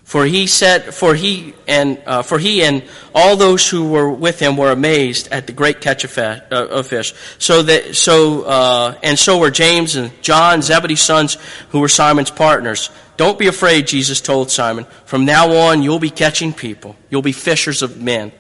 For 0.09 0.25
he 0.25 0.47
said, 0.47 0.95
for 0.95 1.15
he 1.15 1.53
and 1.67 2.01
uh, 2.07 2.23
for 2.23 2.39
he 2.39 2.63
and 2.63 2.83
all 3.15 3.37
those 3.37 3.69
who 3.69 3.91
were 3.91 4.11
with 4.11 4.41
him 4.41 4.57
were 4.57 4.73
amazed 4.73 5.29
at 5.31 5.47
the 5.47 5.53
great 5.53 5.83
catch 5.83 6.03
of, 6.03 6.17
uh, 6.17 6.83
fish. 6.83 7.13
So 7.39 7.63
that 7.65 7.95
so 7.95 8.45
uh, 8.45 8.95
and 9.03 9.19
so 9.19 9.37
were 9.37 9.51
James 9.51 9.97
and 9.97 10.11
John, 10.23 10.63
Zebedee's 10.63 11.03
sons, 11.03 11.37
who 11.69 11.81
were 11.81 11.91
Simon's 11.91 12.31
partners. 12.31 12.89
Don't 13.19 13.39
be 13.39 13.49
afraid, 13.49 13.87
Jesus 13.87 14.23
told 14.23 14.51
Simon. 14.51 14.87
From 15.05 15.27
now 15.27 15.53
on, 15.55 15.83
you'll 15.83 15.99
be 15.99 16.09
catching 16.09 16.55
people. 16.55 16.97
You'll 17.11 17.21
be 17.21 17.33
fishers 17.33 17.83
of 17.83 18.01
men. 18.01 18.33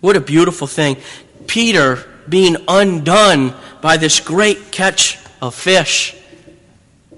What 0.00 0.16
a 0.16 0.20
beautiful 0.20 0.66
thing. 0.66 0.96
Peter 1.46 2.04
being 2.28 2.56
undone 2.68 3.54
by 3.80 3.96
this 3.96 4.20
great 4.20 4.70
catch 4.70 5.18
of 5.40 5.54
fish. 5.54 6.16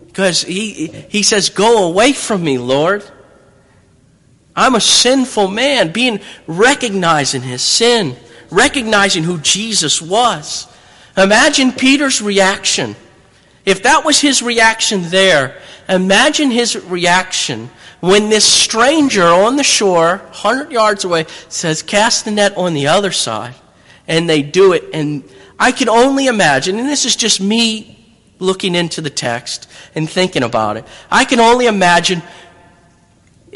Because 0.06 0.42
he, 0.42 0.88
he 1.08 1.22
says, 1.22 1.48
Go 1.48 1.88
away 1.88 2.12
from 2.12 2.42
me, 2.42 2.58
Lord. 2.58 3.04
I'm 4.54 4.74
a 4.74 4.80
sinful 4.80 5.48
man, 5.48 5.92
being 5.92 6.20
recognizing 6.48 7.42
his 7.42 7.62
sin, 7.62 8.16
recognizing 8.50 9.22
who 9.22 9.38
Jesus 9.38 10.02
was. 10.02 10.66
Imagine 11.16 11.72
Peter's 11.72 12.20
reaction. 12.20 12.96
If 13.64 13.84
that 13.84 14.04
was 14.04 14.20
his 14.20 14.42
reaction 14.42 15.02
there, 15.10 15.60
imagine 15.88 16.50
his 16.50 16.76
reaction 16.76 17.70
when 18.00 18.30
this 18.30 18.44
stranger 18.44 19.24
on 19.24 19.56
the 19.56 19.64
shore, 19.64 20.18
100 20.18 20.70
yards 20.70 21.04
away, 21.04 21.26
says, 21.48 21.82
Cast 21.82 22.24
the 22.24 22.30
net 22.30 22.56
on 22.56 22.74
the 22.74 22.88
other 22.88 23.12
side. 23.12 23.54
And 24.06 24.28
they 24.28 24.42
do 24.42 24.72
it. 24.72 24.84
And 24.92 25.24
I 25.58 25.72
can 25.72 25.88
only 25.88 26.26
imagine, 26.26 26.78
and 26.78 26.88
this 26.88 27.04
is 27.04 27.16
just 27.16 27.40
me 27.40 27.96
looking 28.38 28.74
into 28.74 29.00
the 29.00 29.10
text 29.10 29.68
and 29.94 30.08
thinking 30.08 30.42
about 30.42 30.76
it. 30.76 30.84
I 31.10 31.24
can 31.24 31.40
only 31.40 31.66
imagine 31.66 32.22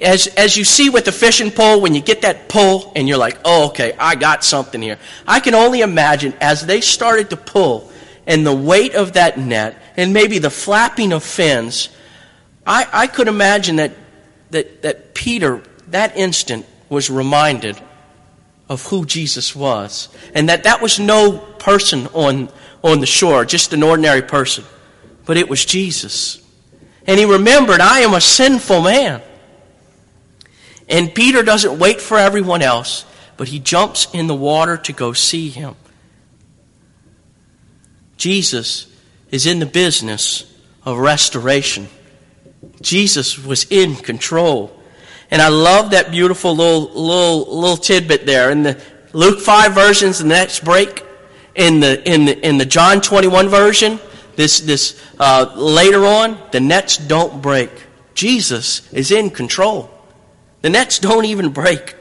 as, 0.00 0.26
as 0.26 0.56
you 0.56 0.64
see 0.64 0.90
with 0.90 1.04
the 1.04 1.12
fishing 1.12 1.50
pole, 1.50 1.80
when 1.80 1.94
you 1.94 2.00
get 2.00 2.22
that 2.22 2.48
pull 2.48 2.92
and 2.96 3.08
you're 3.08 3.18
like, 3.18 3.38
oh, 3.44 3.68
okay, 3.68 3.94
I 3.98 4.14
got 4.14 4.44
something 4.44 4.80
here. 4.80 4.98
I 5.26 5.40
can 5.40 5.54
only 5.54 5.80
imagine 5.80 6.34
as 6.40 6.66
they 6.66 6.80
started 6.80 7.30
to 7.30 7.36
pull 7.36 7.90
and 8.26 8.46
the 8.46 8.54
weight 8.54 8.94
of 8.94 9.14
that 9.14 9.38
net 9.38 9.80
and 9.96 10.12
maybe 10.12 10.38
the 10.38 10.50
flapping 10.50 11.12
of 11.12 11.22
fins, 11.22 11.88
I, 12.66 12.86
I 12.92 13.06
could 13.06 13.28
imagine 13.28 13.76
that 13.76 13.92
that, 14.52 14.82
that 14.82 15.14
Peter, 15.14 15.62
that 15.88 16.16
instant, 16.16 16.64
was 16.88 17.10
reminded 17.10 17.80
of 18.68 18.86
who 18.86 19.04
Jesus 19.04 19.54
was. 19.54 20.08
And 20.34 20.48
that 20.48 20.64
that 20.64 20.80
was 20.80 20.98
no 20.98 21.38
person 21.38 22.06
on, 22.08 22.48
on 22.82 23.00
the 23.00 23.06
shore, 23.06 23.44
just 23.44 23.72
an 23.72 23.82
ordinary 23.82 24.22
person, 24.22 24.64
but 25.26 25.36
it 25.36 25.48
was 25.48 25.64
Jesus. 25.64 26.42
And 27.06 27.18
he 27.18 27.24
remembered, 27.24 27.80
I 27.80 28.00
am 28.00 28.14
a 28.14 28.20
sinful 28.20 28.82
man. 28.82 29.22
And 30.88 31.14
Peter 31.14 31.42
doesn't 31.42 31.78
wait 31.78 32.00
for 32.00 32.18
everyone 32.18 32.62
else, 32.62 33.04
but 33.36 33.48
he 33.48 33.58
jumps 33.58 34.06
in 34.12 34.26
the 34.26 34.34
water 34.34 34.76
to 34.76 34.92
go 34.92 35.12
see 35.12 35.48
him. 35.48 35.74
Jesus 38.16 38.86
is 39.30 39.46
in 39.46 39.58
the 39.58 39.66
business 39.66 40.44
of 40.84 40.98
restoration. 40.98 41.88
Jesus 42.80 43.38
was 43.38 43.66
in 43.70 43.96
control. 43.96 44.78
And 45.30 45.40
I 45.40 45.48
love 45.48 45.90
that 45.90 46.10
beautiful 46.10 46.54
little, 46.54 46.90
little, 46.92 47.58
little 47.60 47.76
tidbit 47.76 48.26
there. 48.26 48.50
In 48.50 48.62
the 48.62 48.82
Luke 49.12 49.40
5 49.40 49.72
versions, 49.72 50.18
the 50.18 50.26
nets 50.26 50.60
break. 50.60 51.04
In 51.54 51.80
the, 51.80 52.02
in 52.10 52.24
the, 52.24 52.46
in 52.46 52.58
the 52.58 52.64
John 52.64 53.00
21 53.00 53.48
version, 53.48 54.00
this, 54.36 54.60
this, 54.60 55.00
uh, 55.18 55.52
later 55.54 56.04
on, 56.06 56.38
the 56.50 56.60
nets 56.60 56.96
don't 56.96 57.42
break. 57.42 57.70
Jesus 58.14 58.90
is 58.92 59.10
in 59.10 59.30
control. 59.30 59.90
The 60.62 60.70
nets 60.70 60.98
don't 60.98 61.24
even 61.26 61.50
break. 61.50 61.94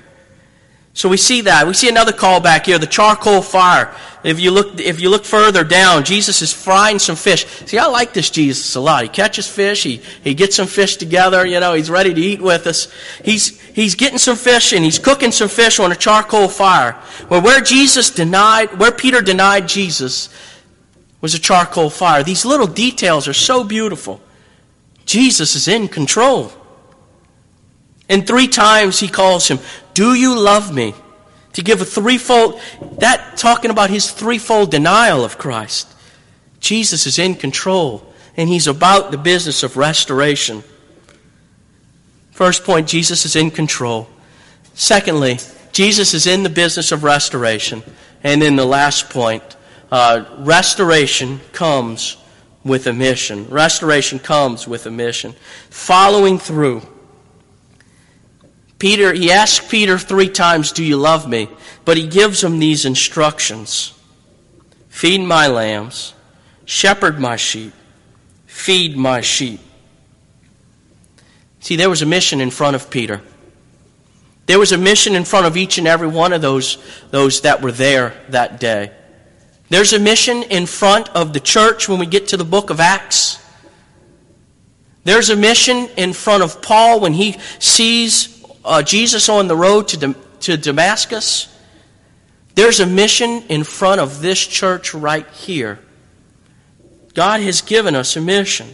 So 0.94 1.08
we 1.08 1.18
see 1.18 1.42
that. 1.42 1.66
We 1.68 1.74
see 1.74 1.88
another 1.88 2.12
call 2.12 2.42
back 2.42 2.66
here, 2.66 2.78
the 2.78 2.86
charcoal 2.86 3.42
fire. 3.42 3.96
If 4.24 4.40
you 4.40 4.52
look, 4.52 4.80
if 4.80 5.00
you 5.00 5.10
look 5.10 5.24
further 5.24 5.64
down, 5.64 6.04
Jesus 6.04 6.42
is 6.42 6.52
frying 6.52 7.00
some 7.00 7.16
fish. 7.16 7.46
See, 7.66 7.78
I 7.78 7.86
like 7.88 8.14
this 8.14 8.30
Jesus 8.30 8.76
a 8.76 8.82
lot. 8.82 9.04
He 9.04 9.10
catches 9.10 9.48
fish. 9.48 9.84
He, 9.84 10.02
he 10.24 10.34
gets 10.34 10.56
some 10.56 10.68
fish 10.68 10.98
together. 10.98 11.46
You 11.46 11.60
know, 11.60 11.74
he's 11.74 11.90
ready 11.90 12.14
to 12.14 12.22
eat 12.22 12.42
with 12.42 12.68
us. 12.68 12.92
He's, 13.24 13.60
he's 13.72 13.96
getting 13.96 14.18
some 14.18 14.36
fish 14.36 14.74
and 14.74 14.84
he's 14.84 15.00
cooking 15.00 15.32
some 15.32 15.50
fish 15.50 15.80
on 15.80 15.92
a 15.92 15.96
charcoal 15.96 16.50
fire. 16.50 17.02
Well, 17.30 17.42
where 17.42 17.62
Jesus 17.62 18.10
denied, 18.10 18.78
where 18.78 18.92
Peter 18.92 19.22
denied 19.22 19.68
Jesus 19.68 20.30
was 21.22 21.34
a 21.34 21.40
charcoal 21.40 21.90
fire. 21.90 22.22
These 22.22 22.46
little 22.46 22.68
details 22.68 23.28
are 23.28 23.34
so 23.34 23.64
beautiful. 23.64 24.22
Jesus 25.06 25.56
is 25.56 25.68
in 25.68 25.88
control. 25.88 26.52
And 28.10 28.28
three 28.28 28.50
times 28.50 29.00
he 29.00 29.08
calls 29.08 29.48
him, 29.48 29.60
Do 29.94 30.14
you 30.14 30.40
love 30.40 30.74
me? 30.74 30.94
To 31.54 31.62
give 31.62 31.82
a 31.82 31.86
threefold, 31.86 32.62
that 33.00 33.38
talking 33.38 33.72
about 33.72 33.90
his 33.90 34.10
threefold 34.10 34.72
denial 34.72 35.26
of 35.26 35.38
Christ. 35.38 35.88
Jesus 36.62 37.06
is 37.06 37.20
in 37.20 37.36
control, 37.36 38.06
and 38.38 38.48
he's 38.48 38.68
about 38.68 39.12
the 39.12 39.18
business 39.18 39.64
of 39.64 39.76
restoration. 39.76 40.64
First 42.32 42.64
point, 42.64 42.88
Jesus 42.88 43.26
is 43.26 43.36
in 43.36 43.52
control. 43.52 44.08
Secondly, 44.74 45.40
Jesus 45.74 46.14
is 46.14 46.28
in 46.28 46.44
the 46.44 46.50
business 46.50 46.92
of 46.92 47.04
restoration. 47.04 47.84
And 48.24 48.42
then 48.42 48.56
the 48.56 48.66
last 48.66 49.10
point, 49.10 49.44
uh, 49.92 50.26
restoration 50.40 51.42
comes 51.52 52.18
with 52.64 52.88
a 52.88 52.94
mission. 52.94 53.50
Restoration 53.50 54.20
comes 54.20 54.68
with 54.68 54.86
a 54.86 54.92
mission. 54.92 55.34
Following 55.70 56.38
through. 56.38 56.82
Peter, 58.82 59.13
he 59.13 59.32
asks 59.32 59.63
Peter 59.70 60.00
three 60.00 60.28
times, 60.28 60.72
Do 60.72 60.84
you 60.84 60.98
love 60.98 61.30
me? 61.30 61.48
But 61.86 61.98
he 61.98 62.08
gives 62.08 62.44
him 62.44 62.58
these 62.58 62.84
instructions 62.84 63.94
Feed 64.89 65.20
my 65.20 65.46
lambs, 65.46 66.15
shepherd 66.65 67.20
my 67.20 67.36
sheep, 67.36 67.74
feed 68.48 68.98
my 68.98 69.22
sheep. 69.22 69.60
See, 71.60 71.76
there 71.76 71.91
was 71.91 72.02
a 72.02 72.08
mission 72.08 72.41
in 72.41 72.50
front 72.50 72.76
of 72.76 72.89
Peter. 72.89 73.22
There 74.48 74.58
was 74.58 74.72
a 74.72 74.80
mission 74.80 75.13
in 75.13 75.26
front 75.26 75.46
of 75.46 75.58
each 75.58 75.78
and 75.78 75.88
every 75.88 76.08
one 76.08 76.34
of 76.34 76.41
those, 76.41 76.80
those 77.12 77.41
that 77.41 77.62
were 77.62 77.72
there 77.72 78.20
that 78.30 78.60
day. 78.60 78.91
There's 79.70 79.94
a 79.94 80.00
mission 80.00 80.41
in 80.41 80.65
front 80.65 81.08
of 81.10 81.34
the 81.34 81.39
church 81.39 81.88
when 81.88 82.00
we 82.00 82.08
get 82.08 82.30
to 82.30 82.38
the 82.38 82.44
book 82.44 82.72
of 82.72 82.80
Acts. 82.80 83.38
There's 85.04 85.30
a 85.30 85.36
mission 85.36 85.88
in 85.98 86.13
front 86.13 86.41
of 86.41 86.63
Paul 86.63 87.00
when 87.00 87.13
he 87.13 87.38
sees 87.60 88.41
uh, 88.63 88.82
Jesus 88.82 89.30
on 89.30 89.47
the 89.47 89.56
road 89.56 89.88
to, 89.89 90.15
to 90.41 90.58
Damascus, 90.58 91.47
there's 92.56 92.80
a 92.80 92.86
mission 92.86 93.43
in 93.50 93.63
front 93.63 94.02
of 94.02 94.21
this 94.21 94.39
church 94.45 94.93
right 94.93 95.28
here. 95.30 95.80
God 97.13 97.41
has 97.41 97.62
given 97.62 97.95
us 97.95 98.15
a 98.15 98.21
mission. 98.21 98.67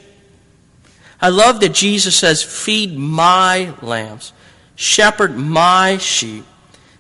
I 1.21 1.29
love 1.29 1.59
that 1.61 1.73
Jesus 1.73 2.15
says, 2.15 2.43
Feed 2.43 2.97
my 2.97 3.73
lambs, 3.81 4.33
shepherd 4.75 5.35
my 5.35 5.97
sheep, 5.97 6.45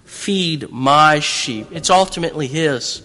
feed 0.03 0.71
my 0.71 1.19
sheep. 1.19 1.67
It's 1.71 1.89
ultimately 1.89 2.47
His. 2.47 3.03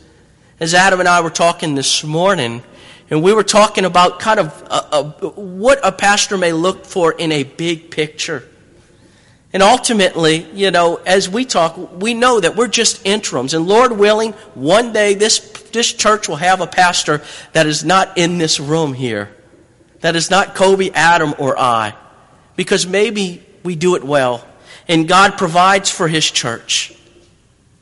As 0.61 0.75
Adam 0.75 1.01
and 1.01 1.09
I 1.09 1.21
were 1.21 1.31
talking 1.31 1.75
this 1.75 2.05
morning, 2.05 2.63
and 3.11 3.23
we 3.23 3.35
were 3.35 3.43
talking 3.43 3.85
about 3.85 4.21
kind 4.21 4.41
of 4.41 4.63
a, 4.71 4.97
a, 4.97 5.29
what 5.29 5.81
a 5.83 5.93
pastor 5.93 6.39
may 6.39 6.53
look 6.53 6.87
for 6.87 7.13
in 7.13 7.33
a 7.33 7.43
big 7.43 7.91
picture. 7.91 8.49
And 9.53 9.63
ultimately, 9.63 10.47
you 10.55 10.71
know, 10.71 10.97
as 10.97 11.29
we 11.29 11.45
talk, 11.45 12.01
we 12.01 12.15
know 12.15 12.41
that 12.41 12.57
we're 12.57 12.69
just 12.69 13.05
interims. 13.05 13.53
And 13.53 13.67
Lord 13.67 13.93
willing, 13.93 14.33
one 14.55 14.93
day 14.93 15.15
this, 15.15 15.41
this 15.73 15.93
church 15.93 16.27
will 16.29 16.37
have 16.37 16.61
a 16.63 16.67
pastor 16.67 17.23
that 17.53 17.67
is 17.67 17.85
not 17.85 18.17
in 18.17 18.39
this 18.39 18.59
room 18.59 18.95
here. 18.95 19.35
That 20.01 20.17
is 20.17 20.31
not 20.31 20.55
Kobe, 20.55 20.91
Adam, 20.91 21.35
or 21.39 21.59
I. 21.59 21.95
Because 22.57 22.87
maybe 22.87 23.45
we 23.63 23.77
do 23.77 23.95
it 23.95 24.03
well. 24.03 24.47
And 24.89 25.07
God 25.07 25.37
provides 25.37 25.91
for 25.91 26.09
His 26.09 26.29
church. 26.31 26.97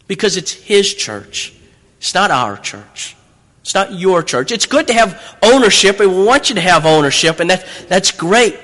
Because 0.09 0.37
it's 0.37 0.53
His 0.53 0.93
church. 0.93 1.55
It's 1.99 2.15
not 2.15 2.33
our 2.33 2.57
church. 2.57 3.17
It's 3.63 3.75
not 3.75 3.93
your 3.93 4.23
church. 4.23 4.51
It's 4.51 4.67
good 4.67 4.89
to 4.89 4.93
have 4.93 5.39
ownership, 5.43 6.01
we 6.01 6.07
want 6.07 6.49
you 6.49 6.57
to 6.57 6.61
have 6.61 6.85
ownership, 6.85 7.39
and 7.39 7.51
that, 7.51 7.65
that's 7.89 8.11
great. 8.11 8.59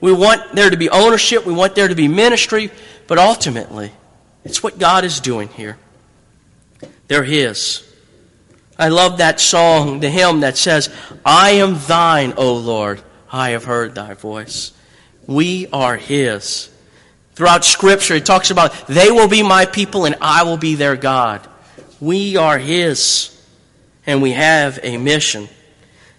We 0.00 0.12
want 0.12 0.54
there 0.54 0.70
to 0.70 0.76
be 0.76 0.90
ownership, 0.90 1.46
we 1.46 1.52
want 1.52 1.74
there 1.74 1.88
to 1.88 1.94
be 1.94 2.08
ministry, 2.08 2.70
but 3.06 3.18
ultimately, 3.18 3.92
it's 4.44 4.62
what 4.62 4.78
God 4.78 5.04
is 5.04 5.20
doing 5.20 5.48
here. 5.48 5.78
They're 7.08 7.24
His. 7.24 7.82
I 8.78 8.88
love 8.88 9.18
that 9.18 9.40
song, 9.40 10.00
the 10.00 10.10
hymn 10.10 10.40
that 10.40 10.56
says, 10.56 10.90
I 11.24 11.52
am 11.52 11.78
thine, 11.86 12.34
O 12.36 12.54
Lord, 12.54 13.00
I 13.30 13.50
have 13.50 13.64
heard 13.64 13.94
thy 13.94 14.14
voice. 14.14 14.72
We 15.26 15.68
are 15.72 15.96
His. 15.96 16.70
Throughout 17.34 17.64
Scripture, 17.64 18.14
it 18.14 18.26
talks 18.26 18.50
about, 18.50 18.86
they 18.86 19.10
will 19.10 19.28
be 19.28 19.42
my 19.42 19.66
people 19.66 20.04
and 20.04 20.16
I 20.20 20.42
will 20.42 20.56
be 20.56 20.74
their 20.74 20.96
God. 20.96 21.46
We 22.00 22.36
are 22.36 22.58
His, 22.58 23.30
and 24.06 24.20
we 24.20 24.32
have 24.32 24.78
a 24.82 24.96
mission. 24.96 25.48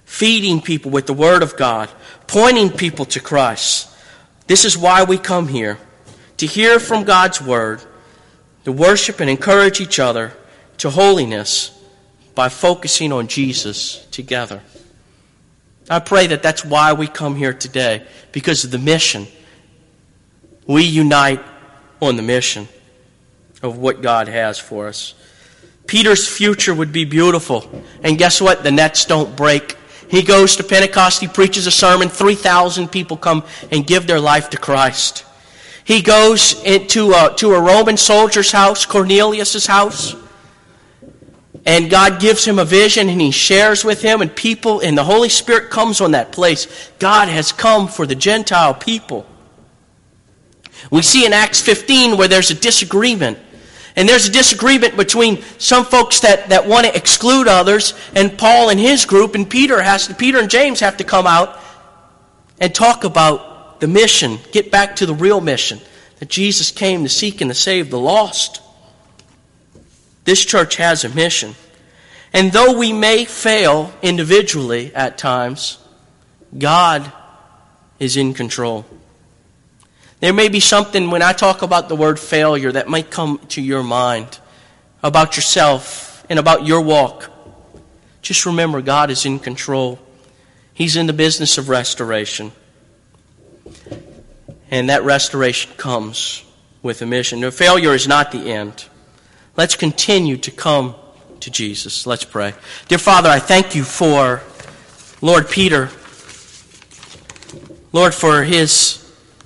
Feeding 0.05 0.61
people 0.61 0.91
with 0.91 1.07
the 1.07 1.13
Word 1.13 1.43
of 1.43 1.57
God, 1.57 1.89
pointing 2.27 2.69
people 2.69 3.05
to 3.05 3.19
Christ. 3.19 3.89
This 4.47 4.65
is 4.65 4.77
why 4.77 5.03
we 5.03 5.17
come 5.17 5.47
here 5.47 5.77
to 6.37 6.45
hear 6.45 6.79
from 6.79 7.03
God's 7.03 7.41
Word, 7.41 7.81
to 8.65 8.71
worship 8.71 9.19
and 9.19 9.29
encourage 9.29 9.79
each 9.79 9.99
other 9.99 10.33
to 10.77 10.89
holiness 10.89 11.71
by 12.33 12.49
focusing 12.49 13.11
on 13.11 13.27
Jesus 13.27 14.05
together. 14.07 14.61
I 15.89 15.99
pray 15.99 16.27
that 16.27 16.43
that's 16.43 16.65
why 16.65 16.93
we 16.93 17.07
come 17.07 17.35
here 17.35 17.53
today, 17.53 18.05
because 18.31 18.63
of 18.63 18.71
the 18.71 18.79
mission. 18.79 19.27
We 20.67 20.83
unite 20.83 21.41
on 22.01 22.15
the 22.15 22.23
mission 22.23 22.67
of 23.61 23.77
what 23.77 24.01
God 24.01 24.27
has 24.27 24.57
for 24.57 24.87
us. 24.87 25.13
Peter's 25.87 26.27
future 26.27 26.73
would 26.73 26.91
be 26.91 27.05
beautiful. 27.05 27.69
And 28.03 28.17
guess 28.17 28.41
what? 28.41 28.63
The 28.63 28.71
nets 28.71 29.05
don't 29.05 29.35
break 29.35 29.77
he 30.09 30.21
goes 30.21 30.55
to 30.57 30.63
Pentecost, 30.63 31.21
he 31.21 31.27
preaches 31.27 31.67
a 31.67 31.71
sermon, 31.71 32.09
3,000 32.09 32.89
people 32.89 33.17
come 33.17 33.43
and 33.71 33.85
give 33.85 34.07
their 34.07 34.19
life 34.19 34.49
to 34.51 34.57
Christ. 34.57 35.25
He 35.83 36.01
goes 36.01 36.61
into 36.63 37.11
a, 37.11 37.33
to 37.37 37.53
a 37.53 37.61
Roman 37.61 37.97
soldier's 37.97 38.51
house, 38.51 38.85
Cornelius' 38.85 39.65
house, 39.65 40.15
and 41.65 41.89
God 41.89 42.19
gives 42.19 42.45
him 42.45 42.59
a 42.59 42.65
vision 42.65 43.09
and 43.09 43.19
he 43.19 43.31
shares 43.31 43.83
with 43.83 44.01
him, 44.01 44.21
and 44.21 44.35
people, 44.35 44.79
and 44.79 44.97
the 44.97 45.03
Holy 45.03 45.29
Spirit 45.29 45.71
comes 45.71 46.01
on 46.01 46.11
that 46.11 46.31
place. 46.31 46.91
God 46.99 47.27
has 47.27 47.51
come 47.51 47.87
for 47.87 48.05
the 48.05 48.15
Gentile 48.15 48.73
people. 48.73 49.25
We 50.91 51.01
see 51.01 51.25
in 51.25 51.33
Acts 51.33 51.61
15 51.61 52.17
where 52.17 52.27
there's 52.27 52.51
a 52.51 52.55
disagreement 52.55 53.39
and 53.95 54.09
there's 54.09 54.27
a 54.27 54.31
disagreement 54.31 54.97
between 54.97 55.41
some 55.57 55.85
folks 55.85 56.21
that, 56.21 56.49
that 56.49 56.67
want 56.67 56.85
to 56.85 56.95
exclude 56.95 57.47
others 57.47 57.93
and 58.13 58.37
Paul 58.37 58.69
and 58.69 58.79
his 58.79 59.05
group, 59.05 59.35
and 59.35 59.49
Peter 59.49 59.81
has 59.81 60.07
to, 60.07 60.15
Peter 60.15 60.39
and 60.39 60.49
James 60.49 60.81
have 60.81 60.97
to 60.97 61.03
come 61.03 61.25
out 61.25 61.59
and 62.59 62.73
talk 62.73 63.03
about 63.03 63.79
the 63.79 63.87
mission, 63.87 64.37
get 64.51 64.71
back 64.71 64.97
to 64.97 65.05
the 65.05 65.13
real 65.13 65.41
mission 65.41 65.79
that 66.19 66.29
Jesus 66.29 66.71
came 66.71 67.03
to 67.03 67.09
seek 67.09 67.41
and 67.41 67.51
to 67.51 67.55
save 67.55 67.89
the 67.89 67.99
lost. 67.99 68.61
This 70.23 70.43
church 70.43 70.77
has 70.77 71.03
a 71.03 71.09
mission. 71.09 71.55
And 72.33 72.51
though 72.51 72.77
we 72.77 72.91
may 72.91 73.25
fail 73.25 73.93
individually 74.01 74.93
at 74.93 75.17
times, 75.17 75.77
God 76.57 77.09
is 77.99 78.17
in 78.17 78.33
control. 78.33 78.85
There 80.19 80.33
may 80.33 80.49
be 80.49 80.59
something 80.59 81.11
when 81.11 81.21
I 81.21 81.33
talk 81.33 81.61
about 81.61 81.89
the 81.89 81.95
word 81.95 82.19
failure 82.19 82.71
that 82.71 82.87
might 82.87 83.11
come 83.11 83.39
to 83.49 83.61
your 83.61 83.83
mind 83.83 84.39
about 85.03 85.35
yourself 85.35 86.25
and 86.29 86.39
about 86.39 86.65
your 86.65 86.81
walk. 86.81 87.29
Just 88.21 88.45
remember, 88.45 88.81
God 88.81 89.11
is 89.11 89.25
in 89.25 89.39
control. 89.39 89.99
He's 90.73 90.95
in 90.95 91.05
the 91.05 91.13
business 91.13 91.57
of 91.57 91.69
restoration. 91.69 92.51
And 94.71 94.89
that 94.89 95.03
restoration 95.03 95.71
comes 95.77 96.43
with 96.81 97.01
a 97.01 97.05
mission. 97.05 97.39
No, 97.39 97.51
failure 97.51 97.93
is 97.93 98.07
not 98.07 98.31
the 98.31 98.51
end. 98.51 98.85
Let's 99.55 99.75
continue 99.75 100.37
to 100.37 100.51
come 100.51 100.95
to 101.41 101.51
Jesus. 101.51 102.07
Let's 102.07 102.25
pray. 102.25 102.53
Dear 102.87 102.97
Father, 102.97 103.29
I 103.29 103.39
thank 103.39 103.75
you 103.75 103.83
for 103.83 104.41
Lord 105.21 105.49
Peter. 105.49 105.89
Lord, 107.91 108.13
for 108.13 108.43
his 108.43 109.04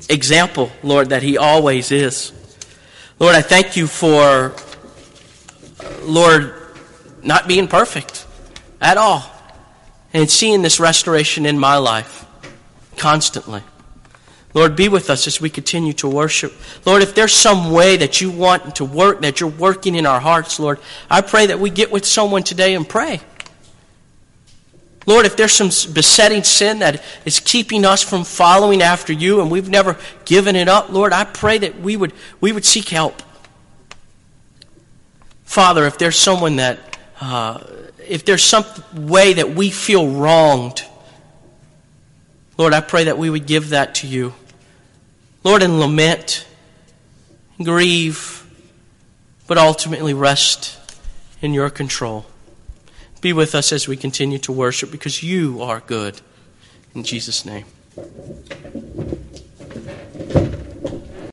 example, 0.09 0.71
Lord, 0.83 1.09
that 1.09 1.23
He 1.23 1.37
always 1.37 1.91
is. 1.91 2.33
Lord, 3.19 3.35
I 3.35 3.41
thank 3.41 3.77
you 3.77 3.87
for, 3.87 4.53
Lord, 6.01 6.53
not 7.23 7.47
being 7.47 7.67
perfect 7.67 8.25
at 8.81 8.97
all 8.97 9.29
and 10.13 10.29
seeing 10.29 10.61
this 10.61 10.79
restoration 10.79 11.45
in 11.45 11.59
my 11.59 11.77
life 11.77 12.25
constantly. 12.97 13.61
Lord, 14.53 14.75
be 14.75 14.89
with 14.89 15.09
us 15.11 15.27
as 15.27 15.39
we 15.39 15.49
continue 15.49 15.93
to 15.93 16.07
worship. 16.07 16.53
Lord, 16.85 17.03
if 17.03 17.13
there's 17.13 17.33
some 17.33 17.71
way 17.71 17.97
that 17.97 18.19
you 18.19 18.31
want 18.31 18.77
to 18.77 18.85
work, 18.85 19.21
that 19.21 19.39
you're 19.39 19.49
working 19.49 19.93
in 19.93 20.07
our 20.07 20.19
hearts, 20.19 20.59
Lord, 20.59 20.79
I 21.09 21.21
pray 21.21 21.47
that 21.47 21.59
we 21.59 21.69
get 21.69 21.91
with 21.91 22.05
someone 22.05 22.41
today 22.43 22.73
and 22.73 22.87
pray. 22.87 23.21
Lord, 25.05 25.25
if 25.25 25.35
there's 25.35 25.53
some 25.53 25.69
besetting 25.93 26.43
sin 26.43 26.79
that 26.79 27.03
is 27.25 27.39
keeping 27.39 27.85
us 27.85 28.03
from 28.03 28.23
following 28.23 28.81
after 28.81 29.11
you 29.13 29.41
and 29.41 29.49
we've 29.49 29.69
never 29.69 29.97
given 30.25 30.55
it 30.55 30.67
up, 30.67 30.89
Lord, 30.89 31.13
I 31.13 31.23
pray 31.23 31.57
that 31.57 31.79
we 31.79 31.97
would, 31.97 32.13
we 32.41 32.51
would 32.51 32.65
seek 32.65 32.89
help. 32.89 33.21
Father, 35.45 35.85
if 35.85 35.97
there's 35.97 36.17
someone 36.17 36.57
that, 36.57 36.97
uh, 37.19 37.63
if 38.07 38.23
there's 38.23 38.43
some 38.43 38.65
way 38.93 39.33
that 39.33 39.55
we 39.55 39.71
feel 39.71 40.11
wronged, 40.11 40.83
Lord, 42.57 42.73
I 42.73 42.81
pray 42.81 43.05
that 43.05 43.17
we 43.17 43.29
would 43.29 43.47
give 43.47 43.69
that 43.69 43.95
to 43.95 44.07
you. 44.07 44.33
Lord, 45.43 45.63
and 45.63 45.79
lament, 45.79 46.45
grieve, 47.63 48.45
but 49.47 49.57
ultimately 49.57 50.13
rest 50.13 50.77
in 51.41 51.53
your 51.53 51.69
control. 51.69 52.25
Be 53.21 53.33
with 53.33 53.53
us 53.53 53.73
as 53.73 53.87
we 53.87 53.97
continue 53.97 54.37
to 54.39 54.51
worship 54.51 54.91
because 54.91 55.21
you 55.21 55.61
are 55.61 55.81
good. 55.81 56.21
In 56.95 57.03
Jesus' 57.03 57.45
name. 57.45 57.65